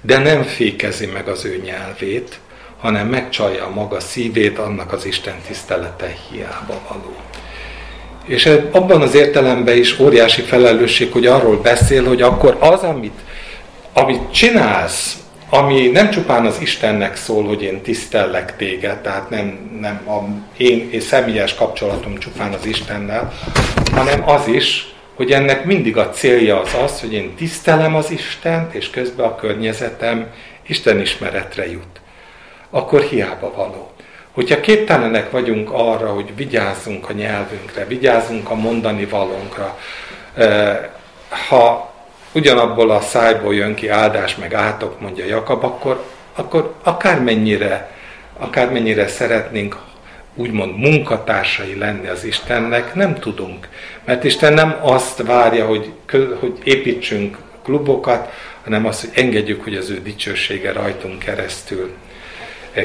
de 0.00 0.18
nem 0.18 0.42
fékezi 0.42 1.06
meg 1.06 1.28
az 1.28 1.44
ő 1.44 1.56
nyelvét, 1.56 2.40
hanem 2.78 3.08
megcsalja 3.08 3.68
maga 3.68 4.00
szívét, 4.00 4.58
annak 4.58 4.92
az 4.92 5.04
Isten 5.04 5.40
tisztelete 5.46 6.14
hiába 6.30 6.80
való. 6.88 7.16
És 8.28 8.46
abban 8.70 9.02
az 9.02 9.14
értelemben 9.14 9.76
is 9.76 9.98
óriási 9.98 10.42
felelősség, 10.42 11.12
hogy 11.12 11.26
arról 11.26 11.56
beszél, 11.56 12.04
hogy 12.04 12.22
akkor 12.22 12.56
az, 12.60 12.82
amit, 12.82 13.20
amit 13.92 14.32
csinálsz, 14.32 15.16
ami 15.50 15.86
nem 15.86 16.10
csupán 16.10 16.46
az 16.46 16.56
Istennek 16.60 17.16
szól, 17.16 17.44
hogy 17.44 17.62
én 17.62 17.80
tisztellek 17.82 18.56
téged, 18.56 18.98
tehát 18.98 19.30
nem, 19.30 19.70
nem 19.80 20.08
a 20.08 20.18
én, 20.56 20.88
én 20.92 21.00
személyes 21.00 21.54
kapcsolatom 21.54 22.18
csupán 22.18 22.52
az 22.52 22.66
Istennel, 22.66 23.32
hanem 23.92 24.28
az 24.28 24.46
is, 24.46 24.94
hogy 25.14 25.30
ennek 25.30 25.64
mindig 25.64 25.96
a 25.96 26.10
célja 26.10 26.60
az 26.60 26.76
az, 26.84 27.00
hogy 27.00 27.12
én 27.12 27.34
tisztelem 27.34 27.94
az 27.94 28.10
Istent, 28.10 28.74
és 28.74 28.90
közben 28.90 29.26
a 29.26 29.34
környezetem 29.34 30.26
Isten 30.66 31.00
ismeretre 31.00 31.70
jut. 31.70 32.00
Akkor 32.70 33.00
hiába 33.00 33.52
való. 33.56 33.90
Hogyha 34.38 34.60
képtelenek 34.60 35.30
vagyunk 35.30 35.70
arra, 35.72 36.08
hogy 36.08 36.36
vigyázzunk 36.36 37.08
a 37.08 37.12
nyelvünkre, 37.12 37.86
vigyázzunk 37.86 38.50
a 38.50 38.54
mondani 38.54 39.04
valónkra, 39.04 39.78
ha 41.48 41.94
ugyanabból 42.32 42.90
a 42.90 43.00
szájból 43.00 43.54
jön 43.54 43.74
ki 43.74 43.88
áldás 43.88 44.36
meg 44.36 44.54
átok, 44.54 45.00
mondja 45.00 45.24
Jakab, 45.24 45.64
akkor, 45.64 46.04
akkor 46.34 46.74
akármennyire, 46.82 47.90
akármennyire 48.38 49.08
szeretnénk 49.08 49.76
úgymond 50.34 50.76
munkatársai 50.76 51.78
lenni 51.78 52.08
az 52.08 52.24
Istennek, 52.24 52.94
nem 52.94 53.14
tudunk. 53.14 53.68
Mert 54.04 54.24
Isten 54.24 54.52
nem 54.52 54.76
azt 54.80 55.22
várja, 55.22 55.66
hogy, 55.66 55.92
hogy 56.40 56.58
építsünk 56.64 57.38
klubokat, 57.62 58.32
hanem 58.64 58.86
azt, 58.86 59.00
hogy 59.00 59.10
engedjük, 59.14 59.62
hogy 59.62 59.76
az 59.76 59.90
ő 59.90 60.00
dicsősége 60.02 60.72
rajtunk 60.72 61.18
keresztül 61.18 61.94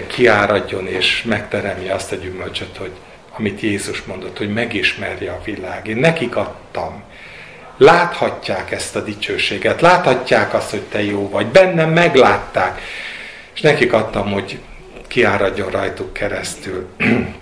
kiáradjon 0.08 0.88
és 0.88 1.24
megteremje 1.24 1.94
azt 1.94 2.12
a 2.12 2.16
gyümölcsöt, 2.16 2.78
hogy 2.78 2.92
amit 3.38 3.62
Jézus 3.62 4.04
mondott, 4.04 4.38
hogy 4.38 4.54
megismerje 4.54 5.32
a 5.32 5.42
világ. 5.44 5.88
Én 5.88 5.98
nekik 5.98 6.36
adtam. 6.36 7.04
Láthatják 7.78 8.72
ezt 8.72 8.96
a 8.96 9.02
dicsőséget, 9.02 9.82
láthatják 9.82 10.54
azt, 10.54 10.70
hogy 10.70 10.82
te 10.82 11.04
jó 11.04 11.30
vagy. 11.30 11.48
Bennem 11.48 11.90
meglátták. 11.90 12.82
És 13.54 13.62
nekik 13.62 13.94
adtam, 13.94 14.32
hogy 14.32 14.60
kiáradjon 15.08 15.70
rajtuk 15.70 16.14
keresztül. 16.14 16.88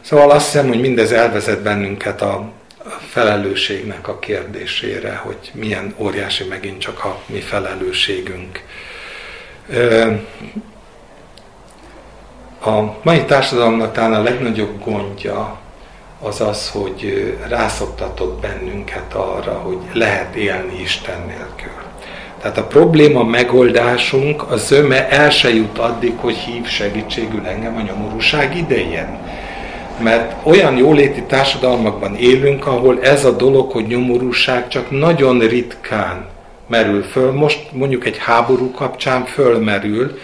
szóval 0.00 0.30
azt 0.30 0.44
hiszem, 0.44 0.68
hogy 0.68 0.80
mindez 0.80 1.12
elvezet 1.12 1.62
bennünket 1.62 2.22
a 2.22 2.52
felelősségnek 3.08 4.08
a 4.08 4.18
kérdésére, 4.18 5.14
hogy 5.14 5.50
milyen 5.52 5.94
óriási 5.98 6.44
megint 6.44 6.80
csak 6.80 7.04
a 7.04 7.20
mi 7.26 7.40
felelősségünk. 7.40 8.62
A 12.64 12.94
mai 13.02 13.24
társadalomnak 13.24 13.92
talán 13.92 14.12
a 14.12 14.22
legnagyobb 14.22 14.84
gondja 14.84 15.58
az 16.20 16.40
az, 16.40 16.70
hogy 16.70 17.34
rászoktatott 17.48 18.40
bennünket 18.40 19.14
arra, 19.14 19.52
hogy 19.52 19.78
lehet 19.92 20.34
élni 20.34 20.80
Isten 20.80 21.20
nélkül. 21.26 21.82
Tehát 22.40 22.58
a 22.58 22.64
probléma 22.64 23.24
megoldásunk 23.24 24.50
az 24.50 24.66
zöme 24.66 25.08
el 25.08 25.30
se 25.30 25.54
jut 25.54 25.78
addig, 25.78 26.12
hogy 26.16 26.34
hív 26.34 26.66
segítségül 26.66 27.46
engem 27.46 27.76
a 27.76 27.80
nyomorúság 27.80 28.56
idején. 28.56 29.18
Mert 30.02 30.46
olyan 30.46 30.76
jóléti 30.76 31.22
társadalmakban 31.22 32.16
élünk, 32.16 32.66
ahol 32.66 33.02
ez 33.02 33.24
a 33.24 33.36
dolog, 33.36 33.70
hogy 33.70 33.86
nyomorúság 33.86 34.68
csak 34.68 34.90
nagyon 34.90 35.38
ritkán 35.38 36.26
merül 36.66 37.02
föl. 37.02 37.32
Most 37.32 37.68
mondjuk 37.72 38.06
egy 38.06 38.18
háború 38.18 38.70
kapcsán 38.70 39.24
fölmerül, 39.24 40.18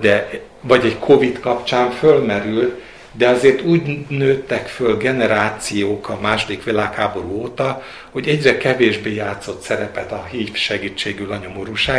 de 0.00 0.28
vagy 0.66 0.84
egy 0.84 0.98
Covid 0.98 1.40
kapcsán 1.40 1.90
fölmerül, 1.90 2.82
de 3.16 3.28
azért 3.28 3.62
úgy 3.62 4.06
nőttek 4.08 4.66
föl 4.66 4.96
generációk 4.96 6.08
a 6.08 6.18
második 6.22 6.64
világháború 6.64 7.40
óta, 7.40 7.82
hogy 8.10 8.28
egyre 8.28 8.56
kevésbé 8.56 9.14
játszott 9.14 9.62
szerepet 9.62 10.12
a 10.12 10.26
hív 10.30 10.54
segítségül 10.54 11.32
a 11.32 11.38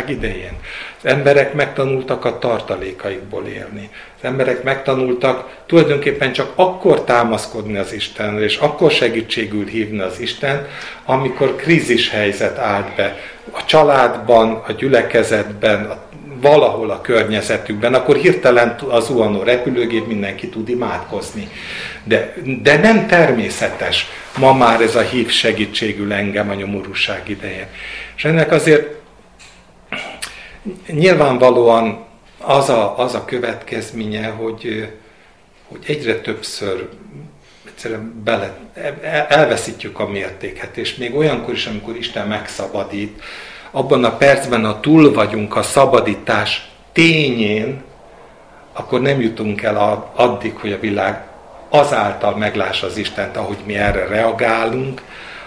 idején. 0.08 0.52
Az 0.98 1.10
emberek 1.10 1.54
megtanultak 1.54 2.24
a 2.24 2.38
tartalékaikból 2.38 3.46
élni. 3.46 3.90
Az 4.16 4.24
emberek 4.24 4.62
megtanultak 4.62 5.56
tulajdonképpen 5.66 6.32
csak 6.32 6.52
akkor 6.54 7.04
támaszkodni 7.04 7.76
az 7.76 7.92
Istenre, 7.92 8.44
és 8.44 8.56
akkor 8.56 8.90
segítségül 8.90 9.66
hívni 9.66 10.00
az 10.00 10.20
Isten, 10.20 10.68
amikor 11.04 11.56
krízis 11.56 12.10
helyzet 12.10 12.58
állt 12.58 12.94
be. 12.96 13.16
A 13.50 13.64
családban, 13.64 14.62
a 14.66 14.72
gyülekezetben, 14.72 15.84
a 15.84 16.04
valahol 16.40 16.90
a 16.90 17.00
környezetükben, 17.00 17.94
akkor 17.94 18.16
hirtelen 18.16 18.76
az 18.88 19.06
zuhanó 19.06 19.42
repülőgép 19.42 20.06
mindenki 20.06 20.48
tud 20.48 20.68
imádkozni. 20.68 21.48
De, 22.04 22.34
de 22.62 22.76
nem 22.78 23.06
természetes 23.06 24.06
ma 24.38 24.52
már 24.52 24.80
ez 24.80 24.96
a 24.96 25.00
hív 25.00 25.30
segítségül 25.30 26.12
engem 26.12 26.50
a 26.50 26.54
nyomorúság 26.54 27.28
idején. 27.28 27.66
És 28.16 28.24
ennek 28.24 28.52
azért 28.52 28.94
nyilvánvalóan 30.86 32.04
az 32.38 32.68
a, 32.68 32.98
az 32.98 33.14
a 33.14 33.24
következménye, 33.24 34.26
hogy, 34.26 34.92
hogy 35.68 35.80
egyre 35.86 36.20
többször 36.20 36.88
egyszerűen 37.66 38.22
bele, 38.24 38.58
elveszítjük 39.28 39.98
a 39.98 40.08
mértéket, 40.08 40.76
és 40.76 40.94
még 40.94 41.14
olyankor 41.14 41.54
is, 41.54 41.66
amikor 41.66 41.96
Isten 41.96 42.28
megszabadít, 42.28 43.22
abban 43.76 44.04
a 44.04 44.16
percben, 44.16 44.64
ha 44.64 44.80
túl 44.80 45.12
vagyunk 45.12 45.56
a 45.56 45.62
szabadítás 45.62 46.70
tényén, 46.92 47.82
akkor 48.72 49.00
nem 49.00 49.20
jutunk 49.20 49.62
el 49.62 50.10
addig, 50.14 50.56
hogy 50.56 50.72
a 50.72 50.80
világ 50.80 51.26
azáltal 51.68 52.36
meglássa 52.36 52.86
az 52.86 52.96
Istent, 52.96 53.36
ahogy 53.36 53.56
mi 53.66 53.74
erre 53.74 54.06
reagálunk, 54.06 55.02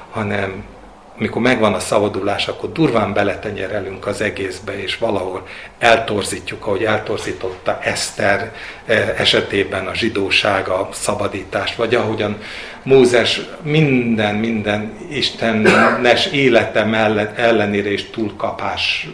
hanem 0.09 0.63
amikor 1.19 1.41
megvan 1.41 1.73
a 1.73 1.79
szabadulás, 1.79 2.47
akkor 2.47 2.71
durván 2.71 3.13
beletenyerelünk 3.13 4.07
az 4.07 4.21
egészbe, 4.21 4.81
és 4.81 4.97
valahol 4.97 5.47
eltorzítjuk, 5.79 6.65
ahogy 6.65 6.83
eltorzította 6.83 7.79
Eszter 7.81 8.53
eh, 8.85 9.13
esetében 9.17 9.87
a 9.87 9.95
zsidóság, 9.95 10.67
a 10.67 10.89
szabadítást, 10.91 11.75
vagy 11.75 11.95
ahogyan 11.95 12.37
Mózes 12.83 13.41
minden, 13.61 14.35
minden 14.35 14.97
istenes 15.09 16.25
élete 16.25 16.83
mellett 16.83 17.37
ellenére 17.37 17.91
is 17.91 18.09
túlkapás 18.09 19.07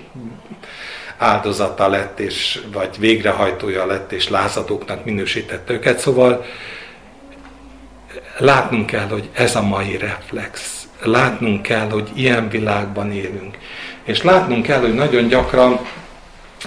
áldozata 1.18 1.88
lett, 1.88 2.20
és, 2.20 2.62
vagy 2.74 2.90
végrehajtója 3.00 3.86
lett, 3.86 4.12
és 4.12 4.30
lázadóknak 4.30 5.06
minősítette 5.06 5.74
őket. 5.74 6.00
Szóval 6.00 6.46
látnunk 8.38 8.86
kell, 8.86 9.08
hogy 9.08 9.30
ez 9.34 9.56
a 9.56 9.62
mai 9.62 9.98
reflex 9.98 10.85
látnunk 11.06 11.62
kell, 11.62 11.90
hogy 11.90 12.10
ilyen 12.14 12.50
világban 12.50 13.12
élünk. 13.12 13.58
És 14.04 14.22
látnunk 14.22 14.66
kell, 14.66 14.80
hogy 14.80 14.94
nagyon 14.94 15.28
gyakran 15.28 15.80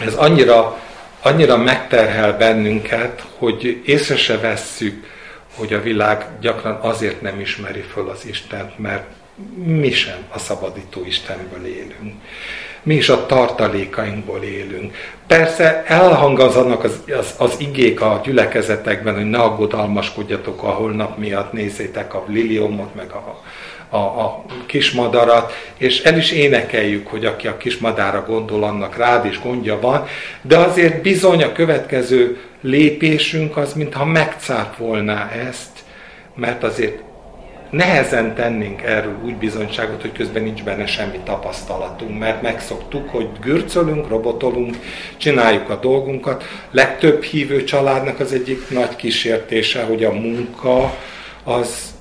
ez 0.04 0.14
annyira, 0.14 0.78
annyira 1.22 1.56
megterhel 1.56 2.36
bennünket, 2.36 3.24
hogy 3.38 3.82
észre 3.84 4.16
se 4.16 4.38
vesszük, 4.38 5.06
hogy 5.54 5.72
a 5.72 5.80
világ 5.80 6.26
gyakran 6.40 6.78
azért 6.80 7.20
nem 7.20 7.40
ismeri 7.40 7.80
föl 7.80 8.08
az 8.08 8.26
Istent, 8.26 8.78
mert 8.78 9.06
mi 9.64 9.90
sem 9.90 10.18
a 10.28 10.38
szabadító 10.38 11.04
Istenből 11.04 11.66
élünk. 11.66 12.14
Mi 12.82 12.94
is 12.94 13.08
a 13.08 13.26
tartalékainkból 13.26 14.42
élünk. 14.42 14.94
Persze 15.26 15.84
elhangazanak 15.86 16.84
az, 16.84 17.02
az, 17.18 17.34
az 17.38 17.54
igék 17.58 18.00
a 18.00 18.20
gyülekezetekben, 18.24 19.14
hogy 19.14 19.30
ne 19.30 19.38
aggodalmaskodjatok 19.38 20.62
a 20.62 20.70
holnap 20.70 21.18
miatt, 21.18 21.52
nézzétek 21.52 22.14
a 22.14 22.24
liliomot, 22.26 22.94
meg 22.94 23.10
a, 23.10 23.42
a, 23.90 23.96
a 23.96 24.44
kismadarat, 24.66 25.52
és 25.76 26.02
el 26.02 26.16
is 26.16 26.30
énekeljük, 26.30 27.06
hogy 27.06 27.24
aki 27.24 27.46
a 27.46 27.56
kismadára 27.56 28.24
gondol, 28.26 28.64
annak 28.64 28.96
rád 28.96 29.24
is 29.24 29.40
gondja 29.40 29.80
van, 29.80 30.06
de 30.42 30.56
azért 30.56 31.02
bizony 31.02 31.42
a 31.42 31.52
következő 31.52 32.38
lépésünk 32.60 33.56
az, 33.56 33.72
mintha 33.72 34.04
megcáfolná 34.04 35.30
ezt, 35.30 35.78
mert 36.34 36.62
azért 36.62 37.02
nehezen 37.70 38.34
tennénk 38.34 38.82
erről 38.82 39.16
úgy 39.24 39.34
bizonyságot, 39.34 40.00
hogy 40.00 40.12
közben 40.12 40.42
nincs 40.42 40.62
benne 40.62 40.86
semmi 40.86 41.18
tapasztalatunk, 41.24 42.18
mert 42.18 42.42
megszoktuk, 42.42 43.08
hogy 43.08 43.28
gürcölünk, 43.40 44.08
robotolunk, 44.08 44.76
csináljuk 45.16 45.70
a 45.70 45.76
dolgunkat. 45.76 46.44
Legtöbb 46.70 47.22
hívő 47.22 47.64
családnak 47.64 48.20
az 48.20 48.32
egyik 48.32 48.70
nagy 48.70 48.96
kísértése, 48.96 49.82
hogy 49.82 50.04
a 50.04 50.12
munka 50.12 50.94
az 51.44 51.96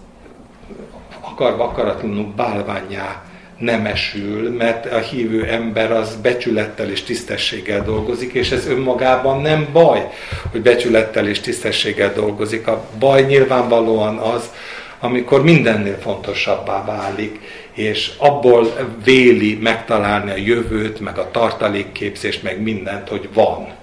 akarva 1.40 1.64
akaratlanul 1.64 2.34
bálványá 2.36 3.24
nemesül, 3.58 4.52
mert 4.52 4.94
a 4.94 4.98
hívő 4.98 5.46
ember 5.46 5.92
az 5.92 6.16
becsülettel 6.22 6.90
és 6.90 7.04
tisztességgel 7.04 7.84
dolgozik, 7.84 8.34
és 8.34 8.52
ez 8.52 8.68
önmagában 8.68 9.42
nem 9.42 9.68
baj, 9.72 10.10
hogy 10.52 10.62
becsülettel 10.62 11.28
és 11.28 11.40
tisztességgel 11.40 12.14
dolgozik. 12.14 12.68
A 12.68 12.84
baj 13.00 13.22
nyilvánvalóan 13.22 14.18
az, 14.18 14.52
amikor 15.00 15.44
mindennél 15.44 15.98
fontosabbá 15.98 16.86
válik, 16.86 17.40
és 17.74 18.12
abból 18.18 18.74
véli 19.04 19.56
megtalálni 19.62 20.32
a 20.32 20.36
jövőt, 20.36 21.00
meg 21.00 21.18
a 21.18 21.32
tartalékképzést, 21.32 22.44
meg 22.44 22.62
mindent, 22.62 23.10
hogy 23.10 23.30
van, 23.34 23.74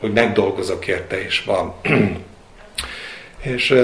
hogy 0.00 0.12
megdolgozok 0.12 0.86
érte, 0.86 1.24
és 1.24 1.44
van. 1.44 1.74
és 3.54 3.74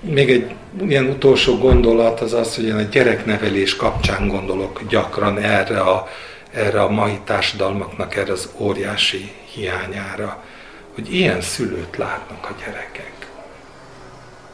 még 0.00 0.30
egy 0.30 0.54
ilyen 0.88 1.06
utolsó 1.06 1.58
gondolat 1.58 2.20
az 2.20 2.32
az, 2.32 2.54
hogy 2.54 2.64
én 2.64 2.74
a 2.74 2.82
gyereknevelés 2.82 3.76
kapcsán 3.76 4.28
gondolok 4.28 4.82
gyakran 4.88 5.38
erre 5.38 5.80
a, 5.80 6.08
erre 6.52 6.82
a 6.82 6.88
mai 6.88 7.18
társadalmaknak, 7.24 8.16
erre 8.16 8.32
az 8.32 8.50
óriási 8.56 9.32
hiányára, 9.52 10.42
hogy 10.94 11.14
ilyen 11.14 11.40
szülőt 11.40 11.96
látnak 11.96 12.46
a 12.50 12.54
gyerekek. 12.64 13.12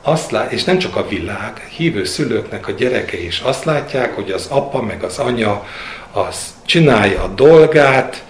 Azt 0.02 0.30
lát, 0.30 0.52
és 0.52 0.64
nem 0.64 0.78
csak 0.78 0.96
a 0.96 1.08
világ, 1.08 1.58
hívő 1.76 2.04
szülőknek 2.04 2.68
a 2.68 2.72
gyerekei 2.72 3.26
is 3.26 3.40
azt 3.40 3.64
látják, 3.64 4.14
hogy 4.14 4.30
az 4.30 4.46
apa 4.46 4.82
meg 4.82 5.02
az 5.02 5.18
anya 5.18 5.66
az 6.12 6.54
csinálja 6.66 7.22
a 7.22 7.28
dolgát, 7.28 8.24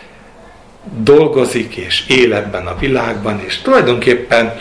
dolgozik 0.97 1.77
és 1.77 2.07
él 2.09 2.35
ebben 2.35 2.67
a 2.67 2.77
világban, 2.79 3.43
és 3.45 3.59
tulajdonképpen 3.59 4.59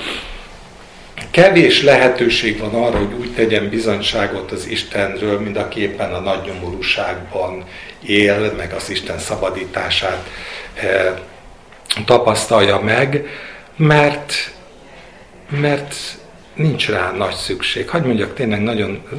Kevés 1.33 1.83
lehetőség 1.83 2.59
van 2.59 2.73
arra, 2.73 2.97
hogy 2.97 3.13
úgy 3.19 3.33
tegyen 3.33 3.69
bizonyságot 3.69 4.51
az 4.51 4.67
Istenről, 4.67 5.39
mint 5.39 5.57
aki 5.57 5.81
éppen 5.81 6.13
a 6.13 6.19
nagy 6.19 6.45
nyomorúságban 6.45 7.63
él, 8.05 8.53
meg 8.57 8.73
az 8.73 8.89
Isten 8.89 9.19
szabadítását 9.19 10.29
e, 10.75 11.21
tapasztalja 12.05 12.79
meg, 12.79 13.25
mert, 13.75 14.53
mert 15.49 15.95
nincs 16.55 16.89
rá 16.89 17.11
nagy 17.11 17.35
szükség. 17.35 17.89
Hagy 17.89 18.03
mondjak 18.03 18.33
tényleg 18.33 18.61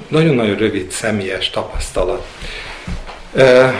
nagyon-nagyon 0.08 0.56
rövid 0.56 0.90
személyes 0.90 1.50
tapasztalat. 1.50 2.26
E, 3.36 3.74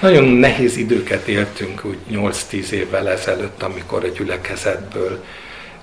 nagyon 0.00 0.24
nehéz 0.24 0.76
időket 0.76 1.28
éltünk 1.28 1.84
úgy 1.84 1.98
8-10 2.12 2.70
évvel 2.70 3.08
ezelőtt, 3.08 3.62
amikor 3.62 4.04
a 4.04 4.08
gyülekezetből 4.08 5.24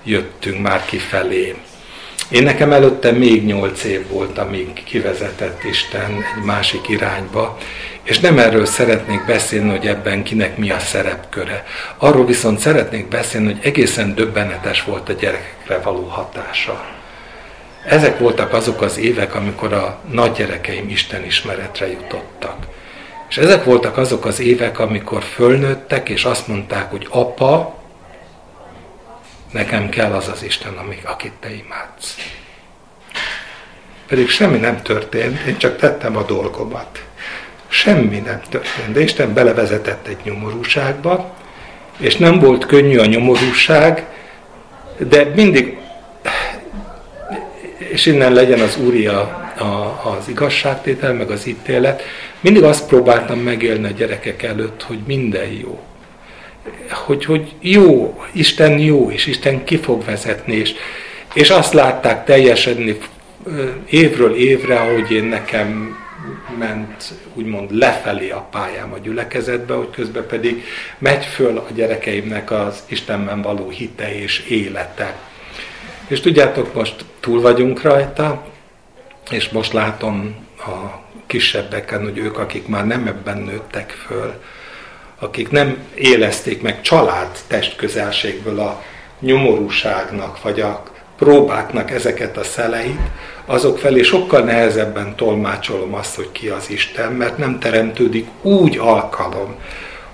jöttünk 0.04 0.62
már 0.62 0.84
kifelé. 0.84 1.54
Én 2.30 2.42
nekem 2.42 2.72
előtte 2.72 3.10
még 3.10 3.44
nyolc 3.44 3.84
év 3.84 4.08
volt, 4.08 4.38
amíg 4.38 4.84
kivezetett 4.84 5.64
Isten 5.64 6.24
egy 6.36 6.44
másik 6.44 6.88
irányba, 6.88 7.58
és 8.02 8.18
nem 8.18 8.38
erről 8.38 8.66
szeretnék 8.66 9.24
beszélni, 9.26 9.70
hogy 9.70 9.86
ebben 9.86 10.22
kinek 10.22 10.56
mi 10.56 10.70
a 10.70 10.78
szerepköre. 10.78 11.64
Arról 11.96 12.24
viszont 12.26 12.58
szeretnék 12.58 13.08
beszélni, 13.08 13.52
hogy 13.52 13.58
egészen 13.62 14.14
döbbenetes 14.14 14.84
volt 14.84 15.08
a 15.08 15.12
gyerekekre 15.12 15.78
való 15.78 16.02
hatása. 16.02 16.84
Ezek 17.86 18.18
voltak 18.18 18.52
azok 18.52 18.82
az 18.82 18.98
évek, 18.98 19.34
amikor 19.34 19.72
a 19.72 19.98
nagygyerekeim 20.10 20.88
Isten 20.88 21.24
ismeretre 21.24 21.90
jutottak. 21.90 22.56
És 23.28 23.36
ezek 23.36 23.64
voltak 23.64 23.96
azok 23.96 24.24
az 24.24 24.40
évek, 24.40 24.78
amikor 24.78 25.22
fölnőttek, 25.22 26.08
és 26.08 26.24
azt 26.24 26.46
mondták, 26.48 26.90
hogy 26.90 27.06
apa, 27.10 27.77
nekem 29.52 29.88
kell 29.88 30.12
az 30.12 30.28
az 30.28 30.42
Isten, 30.42 30.72
amik, 30.72 31.08
akit 31.08 31.32
te 31.40 31.48
imádsz. 31.54 32.16
Pedig 34.06 34.28
semmi 34.28 34.58
nem 34.58 34.82
történt, 34.82 35.40
én 35.40 35.56
csak 35.56 35.76
tettem 35.76 36.16
a 36.16 36.22
dolgomat. 36.22 37.02
Semmi 37.68 38.18
nem 38.18 38.40
történt, 38.50 38.92
de 38.92 39.00
Isten 39.00 39.34
belevezetett 39.34 40.06
egy 40.06 40.18
nyomorúságba, 40.22 41.34
és 41.98 42.16
nem 42.16 42.38
volt 42.38 42.66
könnyű 42.66 42.98
a 42.98 43.06
nyomorúság, 43.06 44.06
de 44.98 45.24
mindig, 45.34 45.78
és 47.78 48.06
innen 48.06 48.32
legyen 48.32 48.60
az 48.60 48.76
úria 48.76 49.20
a, 49.58 50.00
az 50.04 50.28
igazságtétel, 50.28 51.12
meg 51.12 51.30
az 51.30 51.46
ítélet, 51.46 52.02
mindig 52.40 52.62
azt 52.62 52.86
próbáltam 52.86 53.38
megélni 53.38 53.86
a 53.86 53.90
gyerekek 53.90 54.42
előtt, 54.42 54.82
hogy 54.82 54.98
minden 55.06 55.46
jó 55.46 55.87
hogy, 56.90 57.24
hogy 57.24 57.52
jó, 57.60 58.20
Isten 58.32 58.78
jó, 58.78 59.10
és 59.10 59.26
Isten 59.26 59.64
ki 59.64 59.76
fog 59.76 60.04
vezetni, 60.04 60.54
és, 60.54 60.74
és 61.34 61.50
azt 61.50 61.72
látták 61.72 62.24
teljesedni 62.24 62.98
évről 63.86 64.34
évre, 64.34 64.80
ahogy 64.80 65.10
én 65.10 65.24
nekem 65.24 65.96
ment 66.58 67.12
úgymond 67.34 67.76
lefelé 67.76 68.30
a 68.30 68.48
pályám 68.50 68.92
a 68.92 68.98
gyülekezetbe, 68.98 69.74
hogy 69.74 69.90
közben 69.90 70.26
pedig 70.26 70.64
megy 70.98 71.24
föl 71.24 71.58
a 71.58 71.66
gyerekeimnek 71.74 72.50
az 72.50 72.82
Istenben 72.86 73.42
való 73.42 73.68
hite 73.68 74.14
és 74.14 74.38
élete. 74.48 75.16
És 76.06 76.20
tudjátok, 76.20 76.74
most 76.74 77.04
túl 77.20 77.40
vagyunk 77.40 77.82
rajta, 77.82 78.46
és 79.30 79.48
most 79.48 79.72
látom 79.72 80.46
a 80.58 81.06
kisebbeken, 81.26 82.02
hogy 82.02 82.18
ők, 82.18 82.38
akik 82.38 82.66
már 82.66 82.86
nem 82.86 83.06
ebben 83.06 83.38
nőttek 83.38 83.90
föl, 83.90 84.34
akik 85.18 85.50
nem 85.50 85.78
élezték 85.94 86.62
meg 86.62 86.80
család 86.80 87.28
testközelségből 87.46 88.58
a 88.60 88.82
nyomorúságnak, 89.20 90.42
vagy 90.42 90.60
a 90.60 90.82
próbáknak 91.18 91.90
ezeket 91.90 92.36
a 92.36 92.44
szeleit, 92.44 93.00
azok 93.46 93.78
felé 93.78 94.02
sokkal 94.02 94.42
nehezebben 94.42 95.16
tolmácsolom 95.16 95.94
azt, 95.94 96.14
hogy 96.14 96.32
ki 96.32 96.48
az 96.48 96.70
Isten, 96.70 97.12
mert 97.12 97.38
nem 97.38 97.58
teremtődik 97.58 98.26
úgy 98.42 98.78
alkalom, 98.78 99.54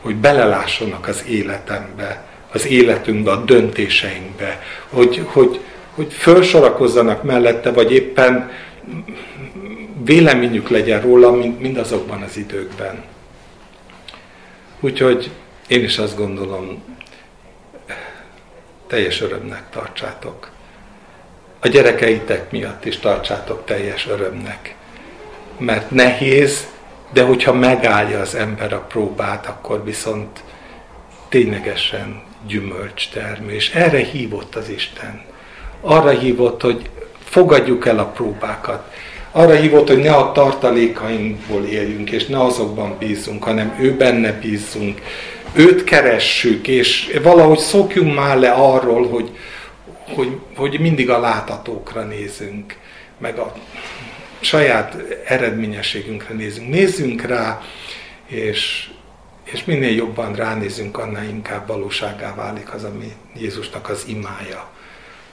hogy 0.00 0.16
belelássanak 0.16 1.08
az 1.08 1.24
életembe, 1.28 2.24
az 2.52 2.66
életünkbe, 2.66 3.30
a 3.30 3.44
döntéseinkbe, 3.44 4.62
hogy, 4.88 5.22
hogy, 5.26 5.60
hogy 5.94 6.12
felsorakozzanak 6.12 7.22
mellette, 7.22 7.70
vagy 7.70 7.92
éppen 7.92 8.50
véleményük 10.04 10.68
legyen 10.68 11.00
róla, 11.00 11.30
mint 11.30 11.60
mindazokban 11.60 12.22
az 12.22 12.36
időkben. 12.36 13.02
Úgyhogy 14.84 15.30
én 15.66 15.84
is 15.84 15.98
azt 15.98 16.16
gondolom, 16.16 16.82
teljes 18.86 19.20
örömnek 19.20 19.70
tartsátok. 19.70 20.50
A 21.60 21.68
gyerekeitek 21.68 22.50
miatt 22.50 22.84
is 22.84 22.98
tartsátok 22.98 23.64
teljes 23.64 24.06
örömnek. 24.06 24.74
Mert 25.58 25.90
nehéz 25.90 26.66
De 27.12 27.22
hogyha 27.22 27.52
megállja 27.52 28.20
az 28.20 28.34
ember 28.34 28.72
a 28.72 28.80
próbát, 28.80 29.46
akkor 29.46 29.84
viszont 29.84 30.42
ténylegesen 31.28 32.22
gyümölcs 32.46 33.10
termő. 33.10 33.50
És 33.50 33.70
erre 33.70 33.98
hívott 33.98 34.54
az 34.54 34.68
Isten. 34.68 35.22
Arra 35.80 36.10
hívott, 36.10 36.62
hogy 36.62 36.90
fogadjuk 37.24 37.86
el 37.86 37.98
a 37.98 38.06
próbákat. 38.06 38.92
Arra 39.36 39.54
hívott, 39.54 39.88
hogy 39.88 39.98
ne 39.98 40.12
a 40.12 40.32
tartalékainkból 40.32 41.64
éljünk, 41.64 42.10
és 42.10 42.26
ne 42.26 42.44
azokban 42.44 42.98
bízunk, 42.98 43.44
hanem 43.44 43.76
ő 43.80 43.96
benne 43.96 44.32
bízunk. 44.32 45.00
Őt 45.52 45.84
keressük, 45.84 46.68
és 46.68 47.18
valahogy 47.22 47.58
szokjunk 47.58 48.14
már 48.14 48.38
le 48.38 48.50
arról, 48.50 49.08
hogy, 49.08 49.36
hogy, 50.14 50.38
hogy 50.56 50.80
mindig 50.80 51.10
a 51.10 51.18
látatókra 51.18 52.02
nézünk, 52.02 52.76
meg 53.18 53.38
a 53.38 53.54
saját 54.40 54.96
eredményességünkre 55.26 56.34
nézünk. 56.34 56.68
Nézzünk 56.68 57.22
rá, 57.22 57.62
és, 58.26 58.90
és 59.44 59.64
minél 59.64 59.94
jobban 59.94 60.34
ránézünk, 60.34 60.98
annál 60.98 61.24
inkább 61.24 61.66
valóságá 61.66 62.34
válik 62.34 62.74
az, 62.74 62.84
ami 62.84 63.12
Jézusnak 63.36 63.88
az 63.88 64.04
imája. 64.08 64.70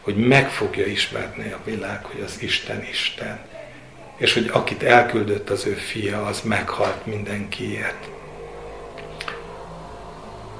Hogy 0.01 0.15
meg 0.15 0.49
fogja 0.49 0.85
ismerni 0.85 1.51
a 1.51 1.59
világ, 1.65 2.05
hogy 2.05 2.21
az 2.25 2.37
Isten 2.39 2.83
Isten. 2.91 3.50
És 4.21 4.33
hogy 4.33 4.49
akit 4.53 4.83
elküldött 4.83 5.49
az 5.49 5.67
ő 5.67 5.71
fia, 5.71 6.25
az 6.25 6.41
meghalt 6.43 7.05
mindenkiért. 7.05 8.07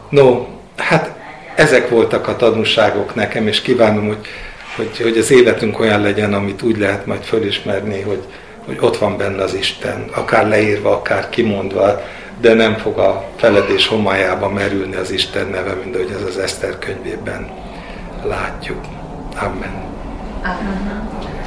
No, 0.10 0.46
hát 0.78 1.16
ezek 1.56 1.90
voltak 1.90 2.28
a 2.28 2.36
tanulságok 2.36 3.16
nekem, 3.16 3.48
és 3.48 3.62
kívánom, 3.62 4.08
hogy, 4.08 4.28
hogy, 4.76 5.02
hogy 5.02 5.18
az 5.18 5.32
életünk 5.32 5.80
olyan 5.80 6.02
legyen, 6.02 6.34
amit 6.34 6.62
úgy 6.62 6.78
lehet 6.78 7.06
majd 7.06 7.24
fölismerni, 7.24 8.02
hogy, 8.02 8.24
hogy 8.66 8.78
ott 8.80 8.98
van 8.98 9.18
benne 9.18 9.44
az 9.44 9.54
Isten, 9.54 10.10
akár 10.14 10.48
leírva, 10.48 10.92
akár 10.92 11.30
kimondva, 11.30 12.02
de 12.40 12.54
nem 12.54 12.78
fog 12.78 12.98
a 12.98 13.30
feledés 13.36 13.88
homályába 13.88 14.50
merülni 14.50 14.96
az 14.96 15.12
Isten 15.12 15.48
neve, 15.48 15.74
mint 15.74 15.96
ahogy 15.96 16.12
ez 16.12 16.22
az 16.22 16.38
Eszter 16.38 16.80
könyvében 16.80 17.52
látjuk. 18.24 18.82
Amen. 19.40 19.84
Amen. 20.44 21.41